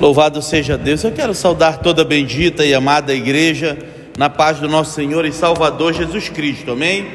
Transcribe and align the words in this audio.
Louvado 0.00 0.42
seja 0.42 0.76
Deus. 0.76 1.04
Eu 1.04 1.12
quero 1.12 1.32
saudar 1.34 1.78
toda 1.78 2.02
a 2.02 2.04
bendita 2.04 2.64
e 2.66 2.74
amada 2.74 3.14
igreja 3.14 3.78
na 4.18 4.28
paz 4.28 4.58
do 4.58 4.68
nosso 4.68 4.92
Senhor 4.92 5.24
e 5.24 5.32
Salvador 5.32 5.92
Jesus 5.92 6.28
Cristo. 6.28 6.72
Amém? 6.72 7.06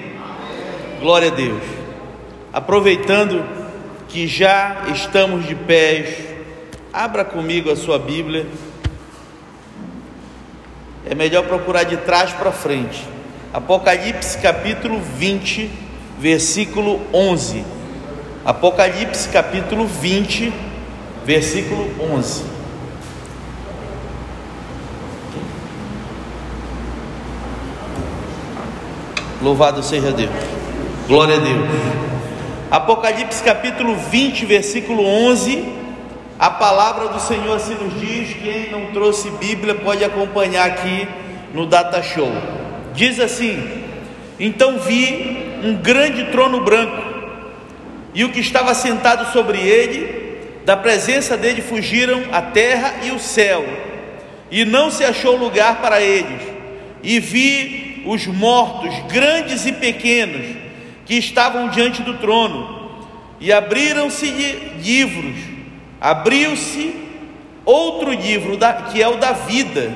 Glória 1.01 1.27
a 1.27 1.35
Deus. 1.35 1.61
Aproveitando 2.53 3.43
que 4.07 4.27
já 4.27 4.85
estamos 4.93 5.45
de 5.45 5.55
pés, 5.55 6.19
abra 6.91 7.25
comigo 7.25 7.69
a 7.69 7.75
sua 7.75 7.99
Bíblia. 7.99 8.47
É 11.05 11.13
melhor 11.13 11.45
procurar 11.47 11.83
de 11.83 11.97
trás 11.97 12.31
para 12.31 12.51
frente. 12.51 13.05
Apocalipse 13.53 14.37
capítulo 14.37 15.01
20, 15.17 15.69
versículo 16.17 17.01
11. 17.11 17.65
Apocalipse 18.45 19.27
capítulo 19.27 19.85
20, 19.85 20.53
versículo 21.25 21.85
11. 22.13 22.58
Louvado 29.41 29.81
seja 29.81 30.11
Deus. 30.11 30.29
Glória 31.07 31.35
a 31.35 31.39
Deus. 31.39 31.65
Apocalipse 32.69 33.41
capítulo 33.41 33.95
20, 33.95 34.45
versículo 34.45 35.01
11. 35.01 35.63
A 36.37 36.49
palavra 36.49 37.07
do 37.07 37.21
Senhor 37.21 37.55
assim 37.55 37.73
nos 37.75 38.01
diz. 38.01 38.33
Quem 38.33 38.69
não 38.69 38.87
trouxe 38.87 39.29
Bíblia 39.31 39.75
pode 39.75 40.03
acompanhar 40.03 40.67
aqui 40.67 41.07
no 41.53 41.65
Data 41.65 42.03
Show. 42.03 42.29
Diz 42.93 43.17
assim: 43.17 43.85
Então 44.37 44.77
vi 44.77 45.61
um 45.63 45.73
grande 45.75 46.25
trono 46.31 46.61
branco, 46.61 47.01
e 48.13 48.25
o 48.25 48.29
que 48.33 48.41
estava 48.41 48.73
sentado 48.73 49.31
sobre 49.31 49.57
ele, 49.57 50.37
da 50.65 50.75
presença 50.75 51.37
dele 51.37 51.61
fugiram 51.61 52.23
a 52.33 52.41
terra 52.41 52.95
e 53.03 53.11
o 53.11 53.19
céu, 53.19 53.65
e 54.51 54.65
não 54.65 54.91
se 54.91 55.05
achou 55.05 55.37
lugar 55.37 55.79
para 55.79 56.01
eles. 56.01 56.41
E 57.01 57.21
vi 57.21 57.88
os 58.05 58.25
mortos, 58.27 58.93
grandes 59.11 59.65
e 59.65 59.71
pequenos, 59.71 60.55
que 61.05 61.15
estavam 61.15 61.69
diante 61.69 62.01
do 62.01 62.17
trono, 62.17 62.79
e 63.39 63.51
abriram-se 63.51 64.29
livros. 64.81 65.37
Abriu-se 65.99 66.93
outro 67.65 68.11
livro, 68.11 68.57
que 68.91 69.01
é 69.01 69.07
o 69.07 69.17
da 69.17 69.31
vida. 69.31 69.91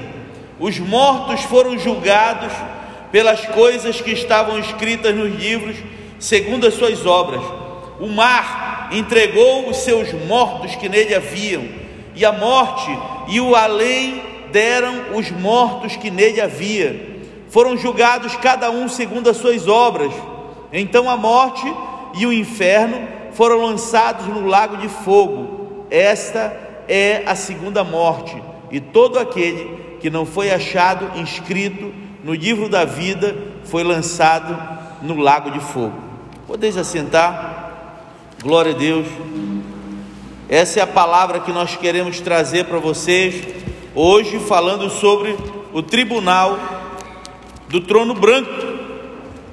Os 0.59 0.80
mortos 0.80 1.42
foram 1.44 1.78
julgados 1.78 2.52
pelas 3.12 3.46
coisas 3.48 4.02
que 4.02 4.12
estavam 4.12 4.58
escritas 4.59 5.16
nos 5.16 5.34
livros, 5.40 5.78
segundo 6.20 6.66
as 6.66 6.74
suas 6.74 7.06
obras. 7.06 7.44
O 8.00 8.08
mar 8.08 8.90
entregou 8.92 9.70
os 9.70 9.78
seus 9.78 10.12
mortos 10.26 10.76
que 10.76 10.90
nele 10.90 11.14
haviam, 11.14 11.64
e 12.16 12.26
a 12.26 12.31
morte 12.31 12.90
e 13.28 13.40
o 13.40 13.56
além 13.56 14.22
deram 14.52 15.16
os 15.16 15.31
mortos 15.31 15.96
que 15.96 16.12
nele 16.12 16.40
havia 16.40 17.12
foram 17.54 17.78
julgados 17.78 18.36
cada 18.38 18.72
um 18.72 18.90
segundo 18.90 19.30
as 19.30 19.38
suas 19.38 19.68
obras. 19.68 20.12
Então 20.72 21.08
a 21.08 21.16
morte 21.16 21.72
e 22.16 22.26
o 22.26 22.34
inferno 22.34 23.08
foram 23.34 23.64
lançados 23.64 24.26
no 24.26 24.48
lago 24.48 24.78
de 24.78 24.90
fogo. 24.90 25.86
Esta 25.92 26.52
é 26.88 27.22
a 27.28 27.36
segunda 27.36 27.84
morte, 27.84 28.42
e 28.72 28.80
todo 28.80 29.20
aquele 29.20 29.98
que 30.02 30.09
não 30.09 30.26
foi 30.26 30.52
achado 30.52 31.20
inscrito 31.20 31.94
no 32.24 32.34
livro 32.34 32.68
da 32.68 32.86
vida 32.86 33.36
foi 33.66 33.84
lançado 33.84 34.58
no 35.04 35.16
lago 35.20 35.52
de 35.52 35.59
fogo. 35.59 35.94
Podeis 36.48 36.76
assentar? 36.76 38.00
Glória 38.42 38.74
a 38.74 38.78
Deus. 38.78 39.06
Essa 40.50 40.80
é 40.80 40.84
a 40.84 40.88
palavra 40.88 41.40
que 41.40 41.52
nós 41.52 41.76
queremos 41.76 42.20
trazer 42.20 42.66
para 42.66 42.80
vocês 42.80 43.46
hoje, 43.94 44.40
falando 44.40 44.90
sobre 44.90 45.38
o 45.72 45.84
tribunal 45.84 46.73
do 47.67 47.81
trono 47.81 48.14
branco, 48.14 48.52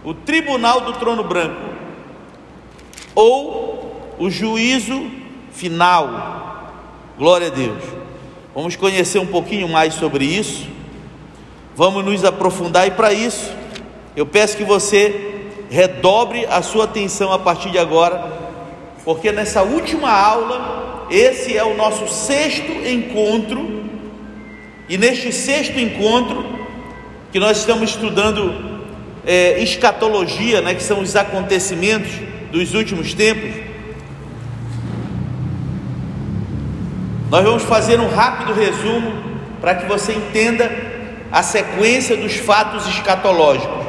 o 0.05 0.15
tribunal 0.15 0.81
do 0.83 0.93
trono 0.95 1.25
branco, 1.25 1.61
ou 3.15 4.15
o 4.19 4.31
juízo 4.31 5.11
final. 5.53 6.73
Glória 7.19 7.49
a 7.49 7.51
Deus. 7.51 7.83
Vamos 8.55 8.77
conhecer 8.77 9.19
um 9.19 9.27
pouquinho 9.27 9.69
mais 9.69 9.95
sobre 9.95 10.25
isso. 10.25 10.67
Vamos 11.77 12.05
nos 12.05 12.25
aprofundar 12.25 12.87
e 12.87 12.91
para 12.91 13.13
isso 13.13 13.51
eu 14.17 14.27
peço 14.27 14.57
que 14.57 14.65
você 14.65 15.49
redobre 15.71 16.45
a 16.47 16.63
sua 16.63 16.85
atenção 16.85 17.33
a 17.33 17.39
partir 17.39 17.71
de 17.71 17.79
agora, 17.79 18.31
porque 19.05 19.31
nessa 19.31 19.63
última 19.63 20.11
aula, 20.11 21.07
esse 21.11 21.57
é 21.57 21.65
o 21.65 21.77
nosso 21.77 22.09
sexto 22.09 22.73
encontro, 22.87 23.85
e 24.89 24.99
neste 24.99 25.33
sexto 25.33 25.79
encontro 25.79 26.45
que 27.33 27.39
nós 27.39 27.59
estamos 27.59 27.91
estudando 27.91 28.83
é, 29.25 29.63
escatologia, 29.63 30.61
né, 30.61 30.75
que 30.75 30.83
são 30.83 31.01
os 31.01 31.15
acontecimentos 31.15 32.11
dos 32.51 32.75
últimos 32.75 33.15
tempos. 33.15 33.51
Nós 37.31 37.45
vamos 37.45 37.63
fazer 37.63 38.01
um 38.01 38.09
rápido 38.09 38.53
resumo 38.53 39.13
para 39.61 39.77
que 39.77 39.87
você 39.87 40.13
entenda 40.13 40.71
a 41.31 41.43
sequência 41.43 42.17
dos 42.17 42.35
fatos 42.37 42.87
escatológicos. 42.89 43.87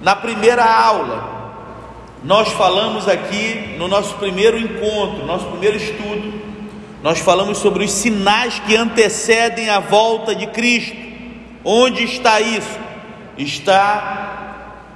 Na 0.00 0.14
primeira 0.14 0.64
aula, 0.64 1.32
nós 2.22 2.48
falamos 2.52 3.08
aqui 3.08 3.74
no 3.76 3.88
nosso 3.88 4.14
primeiro 4.14 4.56
encontro, 4.56 5.26
nosso 5.26 5.46
primeiro 5.46 5.76
estudo, 5.76 6.40
nós 7.02 7.18
falamos 7.18 7.58
sobre 7.58 7.84
os 7.84 7.90
sinais 7.90 8.60
que 8.60 8.76
antecedem 8.76 9.68
a 9.68 9.80
volta 9.80 10.34
de 10.34 10.46
Cristo. 10.46 11.11
Onde 11.64 12.04
está 12.04 12.40
isso? 12.40 12.78
Está 13.36 14.22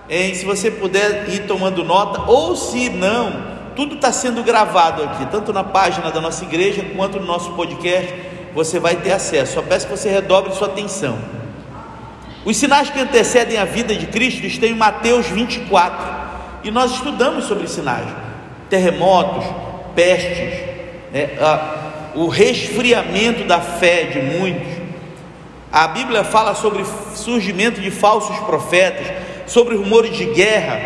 em, 0.09 0.35
se 0.35 0.45
você 0.45 0.71
puder 0.71 1.29
ir 1.29 1.47
tomando 1.47 1.85
nota, 1.85 2.31
ou 2.31 2.55
se 2.55 2.89
não, 2.91 3.57
tudo 3.75 3.97
está 3.97 4.13
sendo 4.13 4.43
gravado 4.43 5.03
aqui, 5.03 5.27
tanto 5.27 5.53
na 5.53 5.65
página 5.65 6.11
da 6.11 6.21
nossa 6.21 6.45
igreja 6.45 6.85
quanto 6.97 7.19
no 7.19 7.27
nosso 7.27 7.53
podcast, 7.53 8.15
você 8.55 8.79
vai 8.79 8.97
ter 8.97 9.13
acesso. 9.13 9.55
Só 9.55 9.63
peço 9.63 9.87
que 9.87 9.97
você 9.97 10.09
redobre 10.09 10.55
sua 10.55 10.69
atenção. 10.69 11.19
Os 12.45 12.57
sinais 12.57 12.89
que 12.89 13.01
antecedem 13.01 13.59
a 13.59 13.65
vida 13.65 13.95
de 13.95 14.07
Cristo 14.07 14.47
estão 14.47 14.69
em 14.69 14.75
Mateus 14.75 15.27
24, 15.27 16.17
e 16.63 16.71
nós 16.71 16.93
estudamos 16.93 17.45
sobre 17.45 17.67
sinais: 17.67 18.07
terremotos, 18.71 19.45
pestes, 19.95 20.61
né, 21.13 21.37
a, 21.41 22.13
o 22.15 22.29
resfriamento 22.29 23.45
da 23.45 23.61
fé 23.61 24.05
de 24.05 24.21
muitos 24.21 24.76
a 25.77 25.89
Bíblia 25.89 26.25
fala 26.25 26.55
sobre 26.55 26.83
surgimento 27.15 27.83
de 27.83 27.91
falsos 27.91 28.35
profetas, 28.47 29.09
sobre 29.47 29.77
rumores 29.77 30.17
de 30.17 30.25
guerra, 30.25 30.81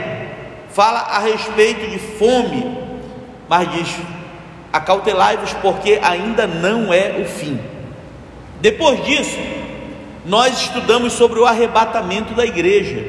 fala 0.73 0.99
a 0.99 1.21
respeito 1.21 1.89
de 1.89 1.97
fome, 1.97 2.77
mas 3.49 3.71
diz: 3.71 3.89
acautelai-vos, 4.73 5.53
porque 5.63 6.01
ainda 6.03 6.45
não 6.49 6.93
é 6.93 7.21
o 7.21 7.25
fim. 7.25 7.61
Depois 8.61 9.05
disso, 9.05 9.39
nós 10.27 10.61
estudamos 10.61 11.13
sobre 11.13 11.39
o 11.39 11.47
arrebatamento 11.47 12.35
da 12.35 12.45
igreja. 12.45 13.01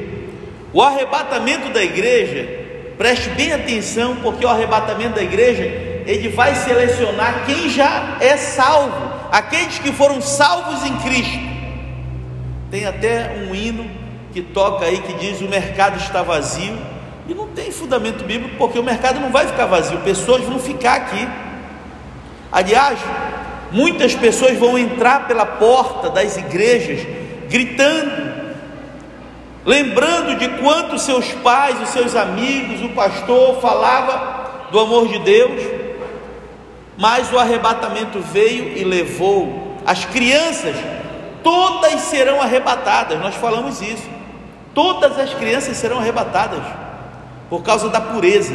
O 0.72 0.80
arrebatamento 0.80 1.68
da 1.70 1.82
igreja, 1.82 2.48
preste 2.96 3.28
bem 3.30 3.52
atenção, 3.52 4.18
porque 4.22 4.46
o 4.46 4.48
arrebatamento 4.48 5.16
da 5.16 5.22
igreja, 5.22 5.64
ele 6.06 6.28
vai 6.28 6.54
selecionar 6.54 7.44
quem 7.44 7.68
já 7.68 8.18
é 8.20 8.36
salvo, 8.36 9.14
aqueles 9.32 9.80
que 9.80 9.90
foram 9.90 10.22
salvos 10.22 10.84
em 10.84 10.96
Cristo. 10.98 11.51
Tem 12.72 12.86
até 12.86 13.36
um 13.36 13.54
hino 13.54 13.86
que 14.32 14.40
toca 14.40 14.86
aí 14.86 14.96
que 15.02 15.12
diz: 15.12 15.42
o 15.42 15.48
mercado 15.48 15.98
está 15.98 16.22
vazio. 16.22 16.74
E 17.28 17.34
não 17.34 17.48
tem 17.48 17.70
fundamento 17.70 18.24
bíblico, 18.24 18.56
porque 18.56 18.78
o 18.78 18.82
mercado 18.82 19.20
não 19.20 19.30
vai 19.30 19.46
ficar 19.46 19.66
vazio, 19.66 19.98
pessoas 19.98 20.42
vão 20.42 20.58
ficar 20.58 20.94
aqui. 20.94 21.28
Aliás, 22.50 22.98
muitas 23.70 24.14
pessoas 24.14 24.56
vão 24.56 24.78
entrar 24.78 25.28
pela 25.28 25.44
porta 25.44 26.10
das 26.10 26.36
igrejas 26.38 27.06
gritando, 27.48 28.32
lembrando 29.64 30.36
de 30.36 30.48
quanto 30.60 30.98
seus 30.98 31.30
pais, 31.30 31.80
os 31.80 31.90
seus 31.90 32.16
amigos, 32.16 32.82
o 32.82 32.88
pastor 32.88 33.60
falava 33.60 34.68
do 34.72 34.80
amor 34.80 35.06
de 35.08 35.18
Deus, 35.20 35.62
mas 36.98 37.30
o 37.32 37.38
arrebatamento 37.38 38.18
veio 38.18 38.76
e 38.76 38.82
levou 38.82 39.76
as 39.86 40.04
crianças 40.06 40.74
todas 41.42 42.00
serão 42.02 42.40
arrebatadas. 42.40 43.18
Nós 43.20 43.34
falamos 43.34 43.80
isso. 43.80 44.08
Todas 44.74 45.18
as 45.18 45.34
crianças 45.34 45.76
serão 45.76 45.98
arrebatadas 45.98 46.62
por 47.50 47.62
causa 47.62 47.88
da 47.88 48.00
pureza. 48.00 48.54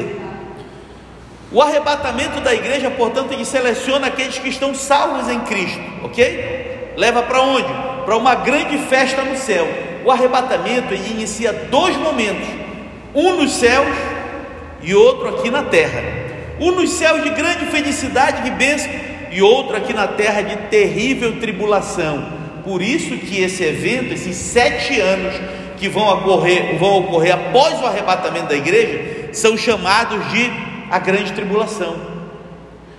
O 1.51 1.61
arrebatamento 1.61 2.41
da 2.41 2.53
igreja, 2.53 2.89
portanto, 2.91 3.31
ele 3.31 3.45
seleciona 3.45 4.07
aqueles 4.07 4.37
que 4.37 4.49
estão 4.49 4.75
salvos 4.75 5.29
em 5.29 5.39
Cristo, 5.41 5.79
ok? 6.03 6.93
Leva 6.97 7.21
para 7.23 7.41
onde? 7.41 7.71
Para 8.03 8.17
uma 8.17 8.35
grande 8.35 8.77
festa 8.79 9.21
no 9.21 9.37
céu. 9.37 9.67
O 10.03 10.11
arrebatamento 10.11 10.93
ele 10.93 11.11
inicia 11.11 11.53
dois 11.53 11.95
momentos: 11.95 12.47
um 13.13 13.37
nos 13.37 13.53
céus 13.53 13.95
e 14.81 14.93
outro 14.95 15.29
aqui 15.29 15.49
na 15.49 15.63
terra. 15.63 16.01
Um 16.59 16.71
nos 16.71 16.89
céus 16.91 17.23
de 17.23 17.29
grande 17.29 17.65
felicidade, 17.67 18.41
de 18.41 18.51
bênção, 18.51 18.89
e 19.31 19.41
outro 19.41 19.77
aqui 19.77 19.93
na 19.93 20.07
terra 20.07 20.41
de 20.41 20.55
terrível 20.69 21.39
tribulação. 21.39 22.36
Por 22.67 22.81
isso 22.81 23.17
que 23.17 23.41
esse 23.41 23.63
evento, 23.63 24.13
esses 24.13 24.35
sete 24.35 24.99
anos 24.99 25.33
que 25.77 25.87
vão 25.87 26.05
ocorrer, 26.05 26.77
vão 26.77 26.97
ocorrer 26.97 27.33
após 27.33 27.81
o 27.81 27.85
arrebatamento 27.85 28.47
da 28.47 28.57
igreja, 28.57 29.29
são 29.31 29.57
chamados 29.57 30.19
de 30.31 30.51
a 30.91 30.99
grande 30.99 31.31
tribulação. 31.31 31.95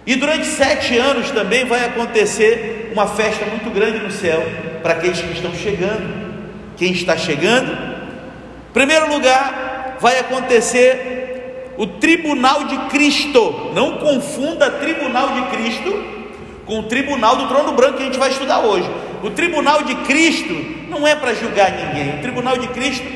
E 0.07 0.17
durante 0.17 0.47
sete 0.47 0.97
anos 0.97 1.31
também 1.33 1.67
vai 1.67 1.85
acontecer 1.85 2.91
uma 2.95 3.07
festa 3.09 3.45
muito 3.45 3.69
grande 3.69 3.99
no 3.99 4.11
céu 4.11 4.43
para 4.83 4.95
aqueles 4.95 5.21
que 5.21 5.35
estão 5.35 5.53
chegando. 5.53 6.15
Quem 6.79 6.93
está 6.93 7.15
chegando? 7.19 7.71
Em 7.71 8.73
primeiro 8.73 9.13
lugar, 9.13 9.99
vai 10.01 10.19
acontecer 10.19 11.75
o 11.77 11.87
tribunal 11.87 12.65
de 12.65 12.79
Cristo. 12.89 13.73
Não 13.75 13.99
confunda 13.99 14.71
tribunal 14.71 15.29
de 15.35 15.43
Cristo 15.55 16.05
com 16.65 16.81
o 16.81 16.85
tribunal 16.85 17.37
do 17.37 17.49
trono 17.49 17.73
branco 17.73 17.99
que 17.99 18.05
a 18.05 18.07
gente 18.07 18.19
vai 18.19 18.31
estudar 18.31 18.61
hoje. 18.61 18.89
O 19.23 19.31
tribunal 19.31 19.83
de 19.83 19.95
Cristo 20.07 20.55
não 20.89 21.07
é 21.07 21.15
para 21.15 21.35
julgar 21.35 21.73
ninguém. 21.73 22.19
O 22.19 22.23
tribunal 22.23 22.59
de 22.59 22.69
Cristo 22.69 23.07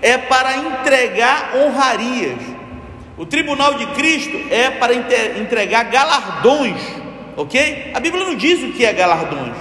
é 0.00 0.16
para 0.16 0.56
entregar 0.56 1.52
honrarias. 1.56 2.38
O 3.16 3.26
tribunal 3.26 3.74
de 3.74 3.86
Cristo 3.86 4.36
é 4.50 4.70
para 4.70 4.94
entregar 4.94 5.84
galardões, 5.84 6.80
ok? 7.36 7.90
A 7.92 7.98
Bíblia 7.98 8.24
não 8.24 8.36
diz 8.36 8.62
o 8.62 8.72
que 8.72 8.84
é 8.84 8.92
galardões. 8.92 9.56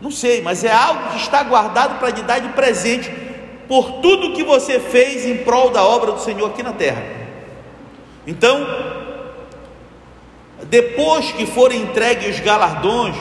Não 0.00 0.10
sei, 0.10 0.42
mas 0.42 0.62
é 0.64 0.72
algo 0.72 1.10
que 1.10 1.16
está 1.16 1.42
guardado 1.42 1.98
para 1.98 2.10
lhe 2.10 2.22
dar 2.22 2.38
de 2.38 2.48
presente 2.50 3.10
por 3.66 4.00
tudo 4.00 4.34
que 4.34 4.42
você 4.42 4.78
fez 4.78 5.24
em 5.24 5.38
prol 5.38 5.70
da 5.70 5.82
obra 5.84 6.12
do 6.12 6.20
Senhor 6.20 6.50
aqui 6.50 6.62
na 6.62 6.72
terra. 6.72 7.02
Então, 8.26 8.66
depois 10.64 11.32
que 11.32 11.46
forem 11.46 11.82
entregues 11.82 12.36
os 12.36 12.40
galardões, 12.40 13.16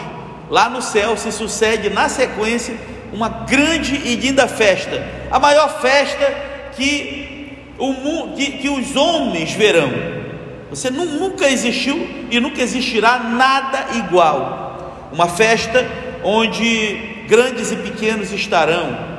lá 0.50 0.70
no 0.70 0.82
céu 0.82 1.16
se 1.16 1.32
sucede 1.32 1.90
na 1.90 2.10
sequência 2.10 2.76
uma 3.14 3.30
grande 3.30 3.96
e 3.96 4.16
linda 4.16 4.48
festa, 4.48 5.04
a 5.32 5.40
maior 5.40 5.80
festa 5.82 6.26
que, 6.76 7.58
o, 7.78 8.34
que, 8.36 8.52
que 8.58 8.70
os 8.70 8.96
homens 8.96 9.52
verão. 9.54 9.90
Você 10.70 10.90
nunca 10.92 11.50
existiu 11.50 12.08
e 12.30 12.40
nunca 12.40 12.62
existirá 12.62 13.20
nada 13.20 13.98
igual. 13.98 15.10
Uma 15.12 15.28
festa 15.28 15.88
onde 16.24 17.26
grandes 17.28 17.72
e 17.72 17.76
pequenos 17.76 18.32
estarão. 18.32 19.10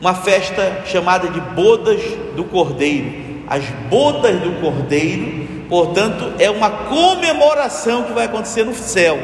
Uma 0.00 0.14
festa 0.14 0.82
chamada 0.86 1.28
de 1.28 1.40
Bodas 1.40 2.00
do 2.34 2.42
Cordeiro. 2.44 3.30
As 3.46 3.64
bodas 3.88 4.40
do 4.40 4.60
Cordeiro, 4.60 5.66
portanto, 5.68 6.32
é 6.38 6.50
uma 6.50 6.70
comemoração 6.70 8.04
que 8.04 8.12
vai 8.12 8.24
acontecer 8.24 8.64
no 8.64 8.74
céu 8.74 9.18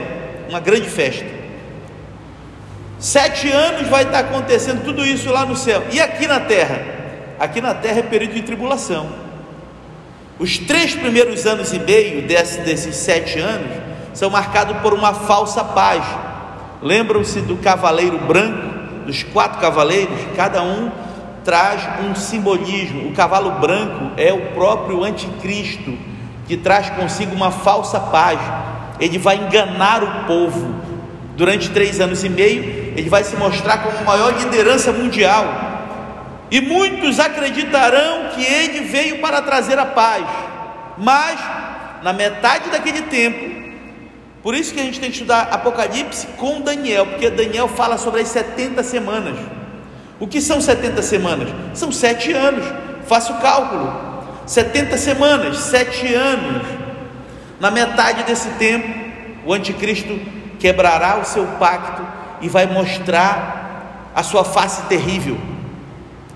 uma 0.48 0.60
grande 0.60 0.88
festa. 0.88 1.26
Sete 2.98 3.50
anos 3.50 3.88
vai 3.88 4.04
estar 4.04 4.20
acontecendo 4.20 4.84
tudo 4.84 5.04
isso 5.04 5.30
lá 5.30 5.44
no 5.44 5.54
céu. 5.56 5.84
E 5.92 6.00
aqui 6.00 6.26
na 6.26 6.40
terra? 6.40 6.82
Aqui 7.38 7.60
na 7.60 7.74
terra 7.74 7.98
é 7.98 8.02
período 8.02 8.34
de 8.34 8.42
tribulação. 8.42 9.08
Os 10.38 10.58
três 10.58 10.94
primeiros 10.94 11.46
anos 11.46 11.72
e 11.72 11.78
meio 11.78 12.26
desse, 12.26 12.60
desses 12.60 12.96
sete 12.96 13.38
anos 13.38 13.70
são 14.14 14.30
marcados 14.30 14.78
por 14.78 14.94
uma 14.94 15.12
falsa 15.12 15.62
paz. 15.62 16.02
Lembram-se 16.82 17.40
do 17.40 17.56
cavaleiro 17.56 18.18
branco, 18.18 19.04
dos 19.06 19.22
quatro 19.22 19.60
cavaleiros? 19.60 20.18
Cada 20.34 20.62
um 20.62 20.90
traz 21.44 21.82
um 22.04 22.14
simbolismo. 22.14 23.08
O 23.08 23.12
cavalo 23.12 23.52
branco 23.52 24.12
é 24.16 24.32
o 24.32 24.52
próprio 24.52 25.04
anticristo, 25.04 25.96
que 26.46 26.56
traz 26.56 26.90
consigo 26.90 27.34
uma 27.34 27.50
falsa 27.50 28.00
paz 28.00 28.38
ele 29.00 29.18
vai 29.18 29.36
enganar 29.36 30.02
o 30.02 30.26
povo 30.26 30.74
durante 31.36 31.70
três 31.70 32.00
anos 32.00 32.24
e 32.24 32.28
meio, 32.28 32.62
ele 32.96 33.08
vai 33.08 33.22
se 33.22 33.36
mostrar 33.36 33.78
como 33.78 33.98
a 33.98 34.02
maior 34.02 34.34
liderança 34.38 34.92
mundial. 34.92 35.64
E 36.50 36.60
muitos 36.60 37.18
acreditarão 37.20 38.30
que 38.34 38.42
ele 38.42 38.80
veio 38.80 39.18
para 39.20 39.42
trazer 39.42 39.78
a 39.78 39.86
paz, 39.86 40.24
mas 40.96 41.38
na 42.02 42.12
metade 42.12 42.70
daquele 42.70 43.02
tempo, 43.02 43.56
por 44.42 44.54
isso 44.54 44.72
que 44.72 44.80
a 44.80 44.84
gente 44.84 45.00
tem 45.00 45.10
que 45.10 45.16
estudar 45.16 45.48
Apocalipse 45.50 46.28
com 46.36 46.60
Daniel, 46.60 47.06
porque 47.06 47.28
Daniel 47.28 47.66
fala 47.66 47.98
sobre 47.98 48.20
as 48.20 48.28
70 48.28 48.82
semanas. 48.84 49.36
O 50.20 50.26
que 50.26 50.40
são 50.40 50.60
70 50.60 51.02
semanas? 51.02 51.48
São 51.74 51.92
sete 51.92 52.32
anos, 52.32 52.64
faça 53.06 53.32
o 53.32 53.40
cálculo. 53.40 54.06
70 54.46 54.96
semanas, 54.96 55.58
sete 55.58 56.14
anos. 56.14 56.85
Na 57.58 57.70
metade 57.70 58.24
desse 58.24 58.50
tempo, 58.50 58.88
o 59.44 59.52
anticristo 59.52 60.18
quebrará 60.58 61.18
o 61.18 61.24
seu 61.24 61.46
pacto 61.58 62.06
e 62.40 62.48
vai 62.48 62.66
mostrar 62.66 64.10
a 64.14 64.22
sua 64.22 64.44
face 64.44 64.82
terrível. 64.82 65.38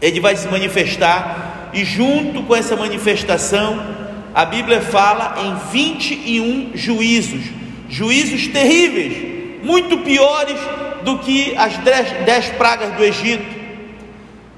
Ele 0.01 0.21
vai 0.21 0.37
se 0.37 0.49
manifestar 0.49 1.71
e 1.73 1.85
junto 1.85 2.43
com 2.45 2.57
essa 2.57 2.75
manifestação, 2.75 3.99
a 4.35 4.45
Bíblia 4.45 4.81
fala 4.81 5.35
em 5.43 5.55
21 5.73 6.73
juízos, 6.75 7.43
juízos 7.89 8.49
terríveis, 8.49 9.65
muito 9.65 9.99
piores 9.99 10.59
do 11.03 11.19
que 11.19 11.55
as 11.57 11.77
dez 12.25 12.49
pragas 12.57 12.95
do 12.95 13.05
Egito. 13.05 13.61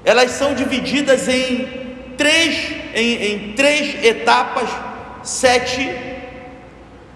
Elas 0.05 0.31
são 0.31 0.53
divididas 0.53 1.27
em 1.27 1.67
três, 2.17 2.71
em, 2.95 3.23
em 3.23 3.53
três 3.53 4.03
etapas, 4.03 4.69
sete 5.23 6.12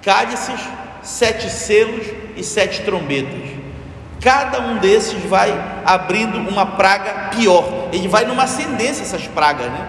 cálices, 0.07 0.61
sete 1.03 1.49
selos 1.49 2.07
e 2.37 2.41
sete 2.41 2.83
trombetas. 2.83 3.57
Cada 4.21 4.61
um 4.61 4.77
desses 4.77 5.21
vai 5.25 5.53
abrindo 5.85 6.37
uma 6.37 6.65
praga 6.65 7.35
pior. 7.35 7.89
Ele 7.91 8.07
vai 8.07 8.23
numa 8.23 8.43
ascendência 8.43 9.03
essas 9.03 9.27
pragas, 9.27 9.67
né? 9.67 9.85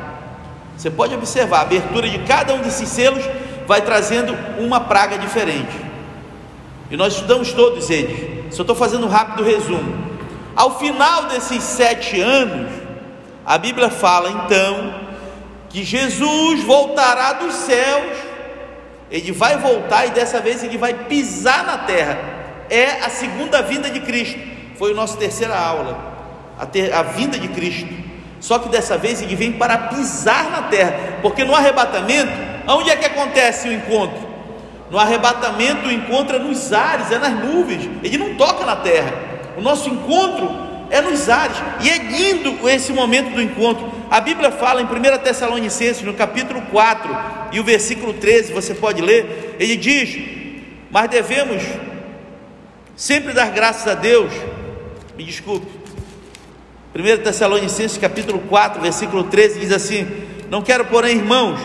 Você 0.76 0.90
pode 0.90 1.14
observar, 1.14 1.58
a 1.58 1.62
abertura 1.62 2.08
de 2.08 2.18
cada 2.20 2.52
um 2.52 2.58
desses 2.58 2.88
selos 2.88 3.22
vai 3.68 3.80
trazendo 3.80 4.36
uma 4.58 4.80
praga 4.80 5.16
diferente. 5.18 5.86
E 6.90 6.96
nós 6.96 7.14
estudamos 7.14 7.52
todos 7.52 7.88
eles. 7.88 8.52
Só 8.52 8.62
estou 8.62 8.74
fazendo 8.74 9.06
um 9.06 9.08
rápido 9.08 9.44
resumo. 9.44 10.04
Ao 10.56 10.80
final 10.80 11.26
desses 11.26 11.62
sete 11.62 12.20
anos, 12.20 12.72
a 13.46 13.56
Bíblia 13.56 13.88
fala 13.88 14.30
então 14.30 14.94
que 15.68 15.84
Jesus 15.84 16.64
voltará 16.64 17.34
dos 17.34 17.54
céus 17.54 18.27
ele 19.10 19.32
vai 19.32 19.56
voltar 19.56 20.06
e 20.06 20.10
dessa 20.10 20.40
vez 20.40 20.62
ele 20.62 20.76
vai 20.76 20.92
pisar 20.92 21.64
na 21.64 21.78
terra. 21.78 22.18
É 22.68 23.02
a 23.02 23.08
segunda 23.08 23.62
vinda 23.62 23.90
de 23.90 24.00
Cristo. 24.00 24.38
Foi 24.76 24.92
a 24.92 24.94
nossa 24.94 25.16
terceira 25.16 25.56
aula. 25.56 25.98
A, 26.58 26.66
ter, 26.66 26.92
a 26.92 27.02
vinda 27.02 27.38
de 27.38 27.48
Cristo. 27.48 27.88
Só 28.40 28.58
que 28.58 28.68
dessa 28.68 28.98
vez 28.98 29.22
ele 29.22 29.34
vem 29.34 29.52
para 29.52 29.78
pisar 29.78 30.50
na 30.50 30.62
terra. 30.62 30.94
Porque 31.22 31.42
no 31.44 31.54
arrebatamento, 31.54 32.32
onde 32.68 32.90
é 32.90 32.96
que 32.96 33.06
acontece 33.06 33.68
o 33.68 33.72
encontro? 33.72 34.28
No 34.90 34.98
arrebatamento, 34.98 35.86
o 35.86 35.92
encontro 35.92 36.36
é 36.36 36.38
nos 36.38 36.72
ares, 36.72 37.10
é 37.10 37.18
nas 37.18 37.32
nuvens. 37.32 37.88
Ele 38.02 38.18
não 38.18 38.34
toca 38.34 38.64
na 38.64 38.76
terra. 38.76 39.12
O 39.56 39.60
nosso 39.60 39.88
encontro 39.88 40.67
é 40.90 41.00
nos 41.00 41.28
ares. 41.28 41.56
E 41.80 41.88
é 41.88 41.98
lindo 41.98 42.68
esse 42.68 42.92
momento 42.92 43.34
do 43.34 43.42
encontro. 43.42 43.92
A 44.10 44.20
Bíblia 44.20 44.50
fala 44.50 44.80
em 44.80 44.84
1 44.84 45.18
Tessalonicenses, 45.18 46.02
no 46.02 46.14
capítulo 46.14 46.62
4 46.70 47.16
e 47.52 47.60
o 47.60 47.64
versículo 47.64 48.14
13, 48.14 48.52
você 48.52 48.74
pode 48.74 49.02
ler. 49.02 49.56
Ele 49.58 49.76
diz: 49.76 50.18
Mas 50.90 51.10
devemos 51.10 51.62
sempre 52.96 53.32
dar 53.32 53.50
graças 53.50 53.86
a 53.86 53.94
Deus. 53.94 54.32
Me 55.16 55.24
desculpe. 55.24 55.66
1 56.94 57.22
Tessalonicenses, 57.22 57.98
capítulo 57.98 58.40
4, 58.40 58.80
versículo 58.80 59.24
13, 59.24 59.60
diz 59.60 59.72
assim: 59.72 60.06
Não 60.50 60.62
quero, 60.62 60.86
porém, 60.86 61.16
irmãos, 61.16 61.60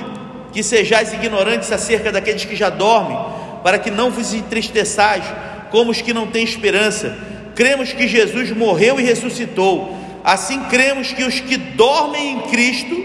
que 0.52 0.62
sejais 0.62 1.14
ignorantes 1.14 1.72
acerca 1.72 2.12
daqueles 2.12 2.46
que 2.46 2.56
já 2.56 2.70
dormem, 2.70 3.18
para 3.64 3.80
que 3.80 3.90
não 3.90 4.12
vos 4.12 4.34
entristeçais 4.34 5.24
como 5.72 5.90
os 5.90 6.02
que 6.02 6.14
não 6.14 6.28
têm 6.28 6.44
esperança 6.44 7.18
cremos 7.56 7.94
que 7.94 8.08
Jesus 8.08 8.52
morreu 8.52 9.00
e 9.00 9.04
ressuscitou, 9.04 9.98
assim 10.24 10.64
cremos 10.66 11.12
que 11.12 11.24
os 11.24 11.40
que 11.40 11.58
dormem 11.58 12.34
em 12.34 12.42
Cristo, 12.42 13.04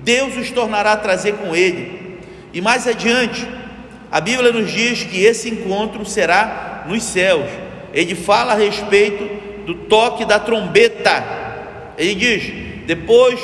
Deus 0.00 0.36
os 0.36 0.50
tornará 0.50 0.92
a 0.92 0.96
trazer 0.96 1.34
com 1.34 1.54
Ele. 1.54 2.18
E 2.52 2.60
mais 2.60 2.86
adiante, 2.86 3.46
a 4.10 4.20
Bíblia 4.20 4.52
nos 4.52 4.70
diz 4.70 5.04
que 5.04 5.22
esse 5.22 5.50
encontro 5.50 6.04
será 6.04 6.84
nos 6.88 7.02
céus. 7.02 7.50
Ele 7.92 8.14
fala 8.14 8.52
a 8.52 8.56
respeito 8.56 9.28
do 9.66 9.74
toque 9.74 10.24
da 10.24 10.38
trombeta. 10.38 11.22
Ele 11.98 12.14
diz: 12.14 12.86
depois, 12.86 13.38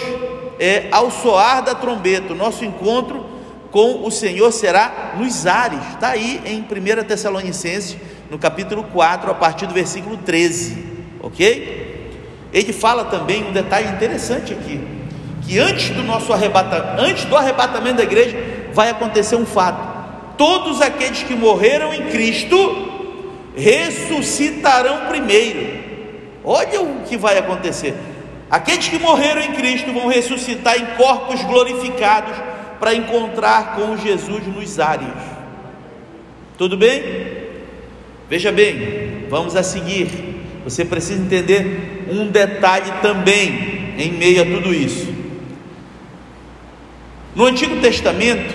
é, 0.59 0.87
ao 0.91 1.11
soar 1.11 1.63
da 1.63 1.75
trombeta, 1.75 2.33
o 2.33 2.37
nosso 2.37 2.65
encontro 2.65 3.35
com 3.71 4.07
o 4.07 4.11
Senhor 4.11 4.51
será 4.53 5.15
nos 5.19 5.47
ares. 5.47 5.81
Está 5.93 6.11
aí 6.11 6.41
em 6.47 6.61
1 6.61 7.05
Tessalonicenses 7.05 7.97
no 8.31 8.39
capítulo 8.39 8.85
4, 8.85 9.31
a 9.31 9.35
partir 9.35 9.67
do 9.67 9.75
versículo 9.75 10.17
13, 10.17 10.85
ok? 11.21 11.95
Ele 12.53 12.73
fala 12.73 13.05
também 13.05 13.45
um 13.45 13.53
detalhe 13.53 13.89
interessante 13.89 14.53
aqui, 14.53 14.81
que 15.43 15.59
antes 15.59 15.91
do 15.91 16.03
nosso 16.03 16.33
arrebatamento, 16.33 17.03
antes 17.03 17.25
do 17.25 17.37
arrebatamento 17.37 17.97
da 17.97 18.03
igreja, 18.05 18.37
vai 18.73 18.91
acontecer 18.91 19.37
um 19.37 19.47
fato. 19.47 19.95
todos 20.37 20.81
aqueles 20.81 21.23
que 21.23 21.35
morreram 21.35 21.95
em 21.95 22.09
Cristo 22.11 22.57
ressuscitarão 23.57 25.07
primeiro. 25.07 25.79
Olha 26.45 26.83
o 26.83 27.03
que 27.03 27.17
vai 27.17 27.39
acontecer. 27.39 27.95
Aqueles 28.51 28.89
que 28.89 28.99
morreram 28.99 29.41
em 29.41 29.53
Cristo 29.53 29.93
vão 29.93 30.09
ressuscitar 30.09 30.77
em 30.77 30.87
corpos 30.97 31.43
glorificados 31.45 32.37
para 32.81 32.95
encontrar 32.95 33.77
com 33.77 33.97
Jesus 33.97 34.47
nos 34.47 34.79
ares. 34.79 35.07
Tudo 36.59 36.77
bem? 36.77 37.44
Veja 38.29 38.51
bem, 38.51 39.27
vamos 39.29 39.55
a 39.55 39.63
seguir. 39.63 40.09
Você 40.65 40.85
precisa 40.85 41.23
entender 41.23 42.07
um 42.11 42.27
detalhe 42.27 42.91
também 43.03 43.95
em 43.99 44.13
meio 44.13 44.43
a 44.43 44.45
tudo 44.45 44.75
isso. 44.75 45.13
No 47.35 47.45
Antigo 47.45 47.81
Testamento, 47.81 48.55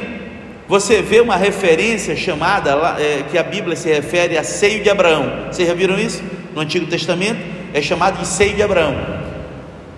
você 0.67 1.01
vê 1.01 1.19
uma 1.19 1.35
referência 1.35 2.15
chamada, 2.15 2.71
é, 2.99 3.23
que 3.29 3.37
a 3.37 3.43
Bíblia 3.43 3.75
se 3.75 3.89
refere 3.89 4.37
a 4.37 4.43
seio 4.43 4.81
de 4.81 4.89
Abraão. 4.89 5.47
Vocês 5.51 5.67
já 5.67 5.73
viram 5.73 5.99
isso? 5.99 6.23
No 6.55 6.61
Antigo 6.61 6.87
Testamento 6.87 7.39
é 7.73 7.81
chamado 7.81 8.19
de 8.19 8.27
seio 8.27 8.55
de 8.55 8.63
Abraão. 8.63 8.95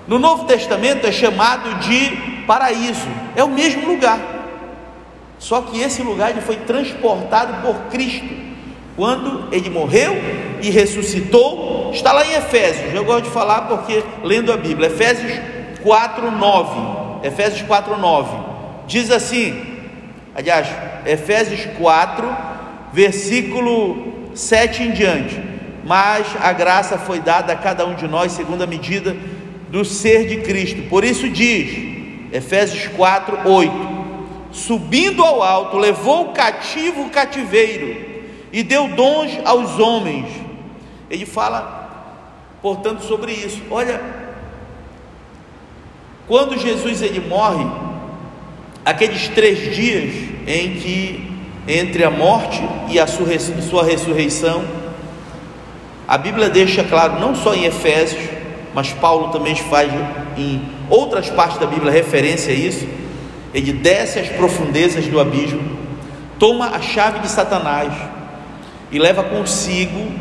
No 0.07 0.19
Novo 0.19 0.45
Testamento 0.45 1.05
é 1.05 1.11
chamado 1.11 1.79
de 1.79 2.45
paraíso. 2.45 3.07
É 3.35 3.43
o 3.43 3.49
mesmo 3.49 3.87
lugar. 3.87 4.19
Só 5.39 5.61
que 5.61 5.79
esse 5.79 6.01
lugar 6.01 6.33
foi 6.41 6.57
transportado 6.57 7.61
por 7.61 7.75
Cristo. 7.89 8.50
Quando 8.95 9.53
ele 9.53 9.69
morreu 9.69 10.13
e 10.61 10.69
ressuscitou, 10.69 11.91
está 11.93 12.11
lá 12.11 12.25
em 12.25 12.33
Efésios. 12.33 12.93
Eu 12.93 13.05
gosto 13.05 13.25
de 13.25 13.29
falar 13.29 13.61
porque 13.61 14.03
lendo 14.23 14.51
a 14.51 14.57
Bíblia, 14.57 14.87
Efésios 14.87 15.31
4:9. 15.83 17.25
Efésios 17.25 17.67
4:9 17.67 18.27
diz 18.87 19.09
assim: 19.09 19.71
aliás, 20.35 20.67
Efésios 21.05 21.65
4, 21.77 22.27
versículo 22.91 24.31
7 24.35 24.83
em 24.83 24.91
diante. 24.91 25.41
Mas 25.83 26.27
a 26.39 26.53
graça 26.53 26.97
foi 26.97 27.19
dada 27.19 27.53
a 27.53 27.55
cada 27.55 27.85
um 27.85 27.95
de 27.95 28.07
nós 28.07 28.33
segundo 28.33 28.63
a 28.63 28.67
medida 28.67 29.15
do 29.69 29.83
ser 29.83 30.27
de 30.27 30.37
Cristo. 30.41 30.83
Por 30.89 31.03
isso 31.03 31.27
diz, 31.29 32.29
Efésios 32.31 32.87
4, 32.95 33.49
8: 33.49 33.73
Subindo 34.51 35.23
ao 35.23 35.41
alto, 35.41 35.77
levou 35.77 36.33
cativo 36.33 37.03
o 37.03 37.09
cativeiro 37.09 38.10
e 38.51 38.63
deu 38.63 38.87
dons 38.89 39.39
aos 39.45 39.79
homens. 39.79 40.27
Ele 41.09 41.25
fala, 41.25 42.17
portanto, 42.61 43.03
sobre 43.03 43.31
isso. 43.31 43.61
Olha, 43.69 44.01
quando 46.27 46.57
Jesus 46.57 47.01
ele 47.01 47.19
morre, 47.19 47.65
aqueles 48.85 49.27
três 49.29 49.75
dias 49.75 50.13
em 50.47 50.75
que 50.75 51.31
entre 51.67 52.03
a 52.03 52.09
morte 52.09 52.61
e 52.89 52.99
a 52.99 53.07
sua 53.07 53.83
ressurreição, 53.83 54.63
a 56.07 56.17
Bíblia 56.17 56.49
deixa 56.49 56.83
claro, 56.83 57.19
não 57.19 57.35
só 57.35 57.53
em 57.53 57.65
Efésios, 57.65 58.21
mas 58.73 58.91
Paulo 58.93 59.29
também 59.29 59.55
faz 59.55 59.91
em 60.37 60.61
outras 60.89 61.29
partes 61.29 61.57
da 61.57 61.65
Bíblia 61.65 61.91
referência 61.91 62.53
a 62.53 62.55
isso. 62.55 62.87
Ele 63.53 63.73
desce 63.73 64.19
às 64.19 64.29
profundezas 64.29 65.07
do 65.07 65.19
abismo, 65.19 65.61
toma 66.39 66.67
a 66.67 66.81
chave 66.81 67.19
de 67.19 67.29
Satanás 67.29 67.93
e 68.91 68.99
leva 68.99 69.23
consigo 69.23 70.11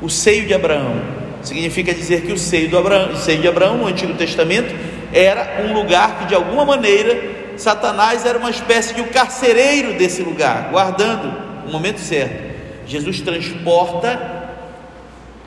o 0.00 0.08
seio 0.08 0.46
de 0.46 0.54
Abraão. 0.54 1.00
Significa 1.42 1.92
dizer 1.92 2.22
que 2.22 2.32
o 2.32 2.38
seio, 2.38 2.76
Abraão, 2.78 3.12
o 3.12 3.16
seio 3.16 3.40
de 3.40 3.48
Abraão 3.48 3.78
no 3.78 3.86
Antigo 3.86 4.14
Testamento 4.14 4.74
era 5.12 5.64
um 5.64 5.72
lugar 5.72 6.20
que 6.20 6.26
de 6.26 6.34
alguma 6.34 6.64
maneira 6.64 7.32
Satanás 7.56 8.24
era 8.24 8.38
uma 8.38 8.50
espécie 8.50 8.94
de 8.94 9.00
um 9.00 9.08
carcereiro 9.08 9.94
desse 9.94 10.22
lugar, 10.22 10.68
guardando 10.70 11.32
o 11.66 11.70
momento 11.70 11.98
certo. 11.98 12.52
Jesus 12.86 13.20
transporta 13.20 14.48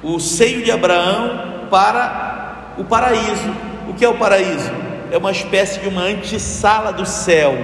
o 0.03 0.20
seio 0.20 0.63
de 0.63 0.72
Abraão 0.72 1.67
para 1.70 2.74
o 2.77 2.84
paraíso. 2.84 3.55
O 3.89 3.94
que 3.94 4.05
é 4.05 4.10
o 4.10 4.15
paraíso? 4.15 4.72
É 5.12 5.17
uma 5.17 5.32
espécie 5.32 5.79
de 5.79 5.88
uma 5.88 6.03
antessala 6.03 6.91
do 6.91 7.05
céu. 7.05 7.55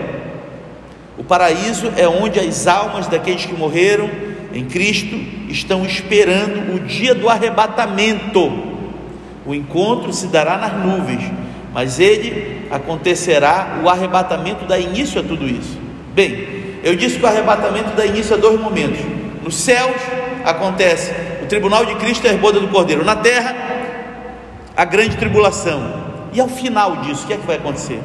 O 1.18 1.24
paraíso 1.24 1.92
é 1.98 2.08
onde 2.08 2.40
as 2.40 2.68
almas 2.68 3.08
daqueles 3.08 3.46
que 3.46 3.54
morreram 3.54 4.10
em 4.54 4.66
Cristo 4.66 5.16
estão 5.50 5.86
esperando 5.86 6.76
o 6.76 6.80
dia 6.80 7.14
do 7.16 7.30
arrebatamento. 7.30 8.72
O 9.46 9.54
encontro 9.54 10.14
se 10.14 10.28
dará 10.28 10.58
nas 10.58 10.74
nuvens 10.74 11.32
mas 11.74 12.00
ele 12.00 12.68
acontecerá 12.70 13.80
o 13.84 13.90
arrebatamento 13.90 14.66
dá 14.66 14.78
início 14.78 15.22
a 15.22 15.24
tudo 15.24 15.48
isso. 15.48 15.78
Bem, 16.14 16.80
eu 16.84 16.96
disse 16.96 17.18
que 17.18 17.24
o 17.24 17.28
arrebatamento 17.28 17.92
dá 17.96 18.06
início 18.06 18.36
a 18.36 18.38
dois 18.38 18.60
momentos. 18.60 19.00
Nos 19.42 19.56
céus 19.56 19.96
acontece 20.44 21.14
o 21.42 21.46
tribunal 21.46 21.86
de 21.86 21.96
Cristo 21.96 22.28
e 22.28 22.30
a 22.30 22.34
boda 22.34 22.60
do 22.60 22.68
Cordeiro. 22.68 23.06
Na 23.06 23.16
terra, 23.16 23.56
a 24.76 24.84
grande 24.84 25.16
tribulação. 25.16 26.02
E 26.34 26.40
ao 26.40 26.48
final 26.48 26.98
disso, 26.98 27.24
o 27.24 27.28
que 27.28 27.34
é 27.34 27.38
que 27.38 27.48
vai 27.48 27.56
acontecer? 27.56 28.00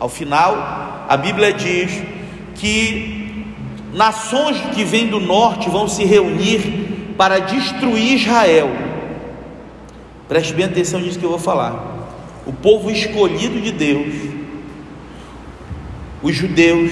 Ao 0.00 0.08
final, 0.08 1.06
a 1.08 1.16
Bíblia 1.16 1.52
diz 1.52 2.02
que 2.56 3.21
nações 3.92 4.58
que 4.74 4.84
vêm 4.84 5.08
do 5.08 5.20
norte 5.20 5.68
vão 5.68 5.86
se 5.88 6.04
reunir 6.04 7.14
para 7.16 7.38
destruir 7.38 8.14
Israel. 8.14 8.70
Preste 10.28 10.54
bem 10.54 10.66
atenção 10.66 11.00
nisso 11.00 11.18
que 11.18 11.24
eu 11.24 11.30
vou 11.30 11.38
falar 11.38 11.92
o 12.46 12.52
povo 12.52 12.90
escolhido 12.90 13.60
de 13.60 13.70
Deus, 13.70 14.14
os 16.22 16.34
judeus, 16.34 16.90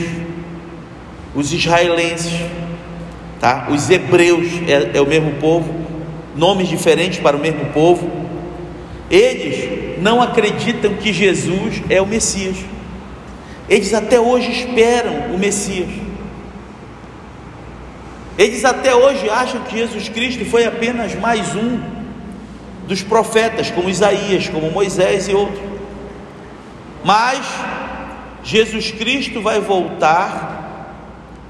os 1.35 1.53
israelenses, 1.53 2.33
tá? 3.41 3.69
os 3.71 3.91
hebreus 3.91 4.47
é, 4.69 4.97
é 4.99 5.01
o 5.01 5.07
mesmo 5.07 5.33
povo, 5.41 5.75
nomes 6.37 6.69
diferentes 6.69 7.19
para 7.19 7.37
o 7.37 7.41
mesmo 7.41 7.67
povo, 7.67 8.11
eles 9.11 9.99
não 10.01 10.23
acreditam 10.23 10.95
que 10.95 11.13
Jesus 11.13 11.83
é 11.91 12.01
o 12.01 12.07
Messias, 12.07 12.57
eles 13.69 13.93
até 13.93 14.21
hoje 14.21 14.51
esperam 14.51 15.35
o 15.35 15.39
Messias. 15.39 15.89
Eles 18.41 18.65
até 18.65 18.97
hoje 18.97 19.29
acham 19.29 19.61
que 19.65 19.77
Jesus 19.77 20.09
Cristo 20.09 20.47
foi 20.47 20.65
apenas 20.65 21.15
mais 21.15 21.55
um 21.55 21.79
dos 22.89 23.03
profetas, 23.03 23.71
como 23.71 23.91
Isaías, 23.91 24.49
como 24.49 24.71
Moisés 24.71 25.29
e 25.29 25.35
outros. 25.35 25.61
Mas 27.05 27.47
Jesus 28.43 28.93
Cristo 28.93 29.43
vai 29.43 29.61
voltar. 29.61 30.97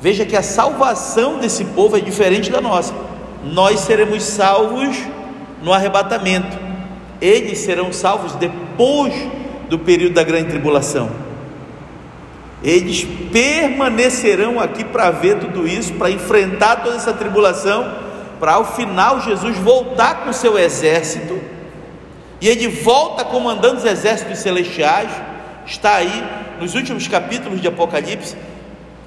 Veja 0.00 0.26
que 0.26 0.34
a 0.34 0.42
salvação 0.42 1.38
desse 1.38 1.64
povo 1.64 1.96
é 1.96 2.00
diferente 2.00 2.50
da 2.50 2.60
nossa. 2.60 2.92
Nós 3.44 3.78
seremos 3.78 4.24
salvos 4.24 4.96
no 5.62 5.72
arrebatamento. 5.72 6.58
Eles 7.20 7.58
serão 7.58 7.92
salvos 7.92 8.34
depois 8.34 9.14
do 9.68 9.78
período 9.78 10.14
da 10.14 10.24
grande 10.24 10.48
tribulação. 10.48 11.08
Eles 12.62 13.06
permanecerão 13.32 14.60
aqui 14.60 14.84
para 14.84 15.10
ver 15.10 15.38
tudo 15.38 15.66
isso, 15.66 15.94
para 15.94 16.10
enfrentar 16.10 16.76
toda 16.82 16.96
essa 16.96 17.12
tribulação 17.12 18.10
para 18.40 18.52
ao 18.52 18.74
final 18.74 19.20
Jesus 19.20 19.58
voltar 19.58 20.24
com 20.24 20.32
seu 20.32 20.58
exército, 20.58 21.38
e 22.40 22.48
ele 22.48 22.68
volta 22.68 23.22
comandando 23.22 23.76
os 23.76 23.84
exércitos 23.84 24.38
celestiais, 24.38 25.10
está 25.66 25.96
aí 25.96 26.24
nos 26.58 26.74
últimos 26.74 27.06
capítulos 27.06 27.60
de 27.60 27.68
Apocalipse, 27.68 28.34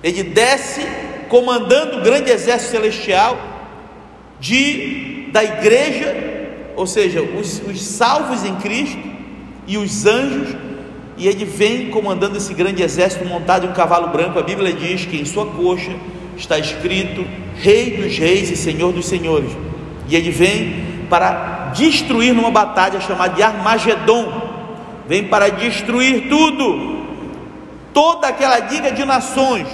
ele 0.04 0.22
desce 0.22 0.82
comandando 1.30 1.98
o 1.98 2.02
grande 2.02 2.30
exército 2.30 2.72
celestial 2.72 3.36
de, 4.40 5.30
da 5.32 5.44
igreja, 5.44 6.16
ou 6.76 6.86
seja, 6.86 7.22
os, 7.22 7.60
os 7.68 7.82
salvos 7.82 8.46
em 8.46 8.56
Cristo 8.58 9.02
e 9.66 9.80
os 9.80 10.06
anjos, 10.06 10.56
e 11.18 11.28
ele 11.28 11.46
vem 11.46 11.90
comandando 11.90 12.38
esse 12.38 12.54
grande 12.54 12.82
exército 12.82 13.26
montado 13.26 13.66
em 13.66 13.70
um 13.70 13.74
cavalo 13.74 14.08
branco. 14.08 14.40
A 14.40 14.44
Bíblia 14.44 14.74
diz 14.74 15.06
que 15.06 15.20
em 15.20 15.26
sua 15.26 15.46
coxa 15.46 15.92
está 16.36 16.58
escrito 16.58 17.26
Rei 17.56 17.98
dos 17.98 18.18
Reis 18.18 18.50
e 18.50 18.56
Senhor 18.56 18.92
dos 18.92 19.06
Senhores. 19.06 19.52
E 20.10 20.16
ele 20.16 20.32
vem 20.32 21.06
para 21.10 21.72
destruir 21.76 22.34
numa 22.34 22.50
batalha 22.50 23.00
chamada 23.00 23.36
de 23.36 23.44
Armagedon. 23.44 24.42
Vem 25.08 25.26
para 25.26 25.50
destruir 25.50 26.30
tudo, 26.30 27.06
toda 27.94 28.28
aquela 28.28 28.58
liga 28.60 28.92
de 28.92 29.04
nações, 29.04 29.68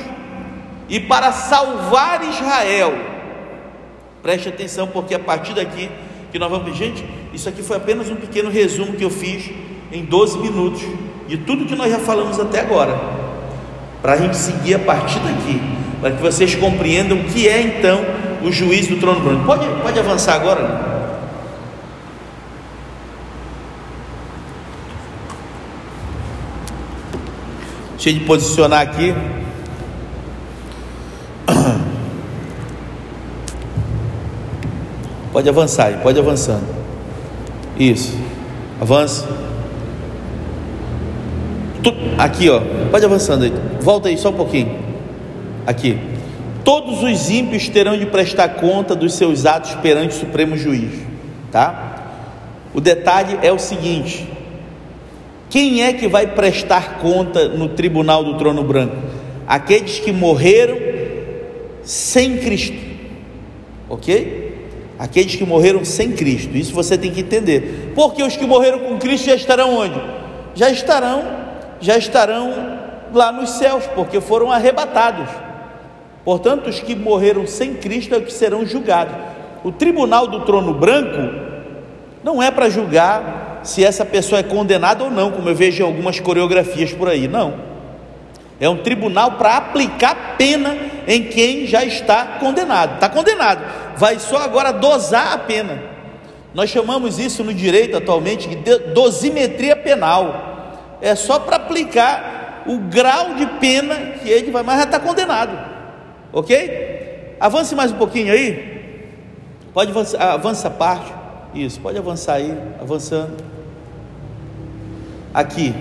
e 0.90 1.00
para 1.00 1.32
salvar 1.32 2.24
Israel. 2.24 2.94
Preste 4.24 4.50
atenção, 4.50 4.88
porque 4.88 5.14
a 5.14 5.20
partir 5.20 5.54
daqui 5.54 5.90
que 6.32 6.40
nós 6.40 6.50
vamos. 6.50 6.76
Gente, 6.76 7.06
isso 7.34 7.48
aqui 7.48 7.62
foi 7.62 7.78
apenas 7.78 8.10
um 8.10 8.16
pequeno 8.16 8.50
resumo 8.50 8.94
que 8.94 9.04
eu 9.04 9.10
fiz 9.10 9.52
em 9.92 10.04
12 10.04 10.40
minutos 10.40 10.82
de 11.30 11.38
tudo 11.38 11.66
que 11.66 11.76
nós 11.76 11.92
já 11.92 12.00
falamos 12.00 12.40
até 12.40 12.60
agora, 12.60 13.00
para 14.02 14.14
a 14.14 14.18
gente 14.18 14.36
seguir 14.36 14.74
a 14.74 14.80
partir 14.80 15.20
daqui, 15.20 15.62
para 16.02 16.10
que 16.10 16.20
vocês 16.20 16.56
compreendam 16.56 17.20
o 17.20 17.24
que 17.26 17.48
é 17.48 17.62
então 17.62 18.04
o 18.42 18.52
juiz 18.52 18.88
do 18.88 18.96
trono 18.96 19.20
branco. 19.20 19.46
Pode, 19.46 19.68
pode 19.84 20.00
avançar 20.00 20.34
agora? 20.34 20.90
Deixa 27.96 28.10
eu 28.10 28.26
posicionar 28.26 28.82
aqui. 28.82 29.14
Pode 35.32 35.48
avançar, 35.48 36.02
pode 36.02 36.20
avançando. 36.20 36.66
Isso. 37.78 38.18
Avança. 38.82 39.49
Aqui, 42.20 42.50
ó. 42.50 42.62
Pode 42.92 43.06
avançando 43.06 43.46
aí. 43.46 43.54
Volta 43.80 44.10
aí 44.10 44.18
só 44.18 44.30
um 44.30 44.34
pouquinho. 44.34 44.78
Aqui. 45.66 45.98
Todos 46.66 47.02
os 47.02 47.30
ímpios 47.30 47.70
terão 47.70 47.98
de 47.98 48.06
prestar 48.06 48.50
conta 48.56 48.94
dos 48.94 49.14
seus 49.14 49.46
atos 49.46 49.74
perante 49.76 50.10
o 50.10 50.20
Supremo 50.20 50.58
Juiz, 50.58 50.92
tá? 51.50 52.12
O 52.74 52.82
detalhe 52.82 53.40
é 53.42 53.54
o 53.54 53.58
seguinte: 53.58 54.28
quem 55.50 55.82
é 55.82 55.94
que 55.94 56.10
vai 56.10 56.28
prestar 56.28 57.00
conta 57.00 57.48
no 57.48 57.70
tribunal 57.70 58.22
do 58.22 58.38
trono 58.38 58.66
branco? 58.66 58.98
Aqueles 59.48 60.00
que 60.00 60.12
morreram 60.12 60.78
sem 61.82 62.38
Cristo, 62.38 62.78
ok? 63.90 64.68
Aqueles 65.00 65.36
que 65.36 65.46
morreram 65.46 65.86
sem 65.86 66.12
Cristo, 66.12 66.58
isso 66.58 66.74
você 66.74 66.98
tem 66.98 67.12
que 67.12 67.22
entender. 67.22 67.94
Porque 67.96 68.22
os 68.22 68.36
que 68.36 68.46
morreram 68.46 68.80
com 68.80 68.98
Cristo 68.98 69.28
já 69.28 69.36
estarão 69.36 69.78
onde? 69.78 70.00
Já 70.54 70.70
estarão, 70.70 71.39
já 71.80 71.98
estarão 71.98 72.80
lá 73.14 73.32
nos 73.32 73.52
céus, 73.52 73.86
porque 73.96 74.22
foram 74.22 74.52
arrebatados. 74.52 75.28
Portanto, 76.24 76.70
os 76.70 76.80
que 76.80 76.96
morreram 76.96 77.48
sem 77.48 77.76
Cristo 77.76 78.14
é 78.16 78.20
que 78.20 78.32
serão 78.32 78.66
julgados. 78.66 79.16
O 79.64 79.72
tribunal 79.72 80.28
do 80.28 80.42
trono 80.42 80.74
branco 80.74 81.50
não 82.24 82.42
é 82.42 82.52
para 82.52 82.70
julgar 82.70 83.62
se 83.64 83.84
essa 83.84 84.06
pessoa 84.06 84.40
é 84.40 84.44
condenada 84.44 85.04
ou 85.04 85.12
não, 85.12 85.32
como 85.32 85.50
eu 85.50 85.56
vejo 85.56 85.82
em 85.82 85.86
algumas 85.86 86.20
coreografias 86.20 86.94
por 86.94 87.10
aí. 87.10 87.28
Não. 87.28 87.70
É 88.60 88.68
um 88.68 88.78
tribunal 88.78 89.34
para 89.34 89.58
aplicar 89.58 90.36
pena 90.38 90.78
em 91.08 91.24
quem 91.24 91.66
já 91.66 91.84
está 91.84 92.38
condenado. 92.40 92.96
Está 92.96 93.10
condenado. 93.10 93.64
Vai 93.96 94.20
só 94.20 94.38
agora 94.38 94.72
dosar 94.72 95.34
a 95.34 95.38
pena. 95.38 95.82
Nós 96.54 96.70
chamamos 96.70 97.20
isso 97.20 97.44
no 97.44 97.54
direito 97.54 97.96
atualmente 97.96 98.50
de 98.50 98.78
dosimetria 98.94 99.76
penal. 99.76 100.49
É 101.02 101.16
só 101.16 101.40
para 101.40 101.56
aplicar 101.56 102.64
o 102.66 102.78
grau 102.78 103.36
de 103.36 103.46
pena 103.60 103.96
que 104.22 104.30
ele 104.30 104.52
vai, 104.52 104.64
mas 104.64 104.78
já 104.78 104.84
está 104.84 105.00
condenado. 105.00 105.58
Ok? 106.32 107.36
Avance 107.40 107.74
mais 107.74 107.92
um 107.92 107.98
pouquinho 107.98 108.34
aí. 108.34 108.80
Pode 109.74 109.92
avançar, 109.92 110.22
avança 110.22 110.68
a 110.68 110.72
parte. 110.72 111.14
Isso, 111.54 111.80
pode 111.80 111.98
avançar 111.98 112.36
aí, 112.36 112.56
avançando. 112.80 113.38
Aqui, 115.34 115.74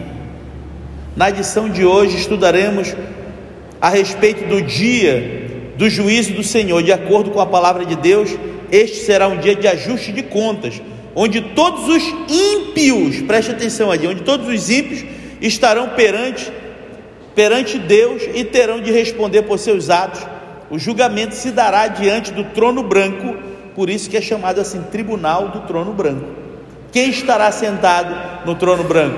na 1.16 1.30
edição 1.30 1.68
de 1.68 1.84
hoje, 1.84 2.16
estudaremos 2.16 2.94
a 3.80 3.88
respeito 3.88 4.48
do 4.48 4.62
dia 4.62 5.46
do 5.76 5.88
juízo 5.88 6.32
do 6.32 6.42
Senhor, 6.42 6.82
de 6.82 6.92
acordo 6.92 7.30
com 7.30 7.40
a 7.40 7.46
palavra 7.46 7.84
de 7.84 7.96
Deus. 7.96 8.30
Este 8.70 8.96
será 8.98 9.28
um 9.28 9.38
dia 9.38 9.54
de 9.54 9.66
ajuste 9.66 10.12
de 10.12 10.22
contas, 10.22 10.82
onde 11.20 11.40
todos 11.40 11.88
os 11.88 12.02
ímpios, 12.28 13.22
preste 13.22 13.50
atenção 13.50 13.90
ali, 13.90 14.06
onde 14.06 14.22
todos 14.22 14.46
os 14.46 14.70
ímpios 14.70 15.04
estarão 15.40 15.88
perante 15.90 16.52
perante 17.34 17.78
Deus 17.78 18.22
e 18.34 18.42
terão 18.44 18.80
de 18.80 18.90
responder 18.90 19.42
por 19.42 19.58
seus 19.58 19.90
atos. 19.90 20.26
O 20.70 20.78
julgamento 20.78 21.34
se 21.36 21.52
dará 21.52 21.86
diante 21.86 22.32
do 22.32 22.42
trono 22.44 22.82
branco 22.82 23.36
por 23.78 23.88
isso 23.88 24.10
que 24.10 24.16
é 24.16 24.20
chamado 24.20 24.60
assim 24.60 24.82
tribunal 24.90 25.50
do 25.50 25.60
trono 25.60 25.92
branco. 25.92 26.24
Quem 26.90 27.10
estará 27.10 27.52
sentado 27.52 28.44
no 28.44 28.56
trono 28.56 28.82
branco? 28.82 29.16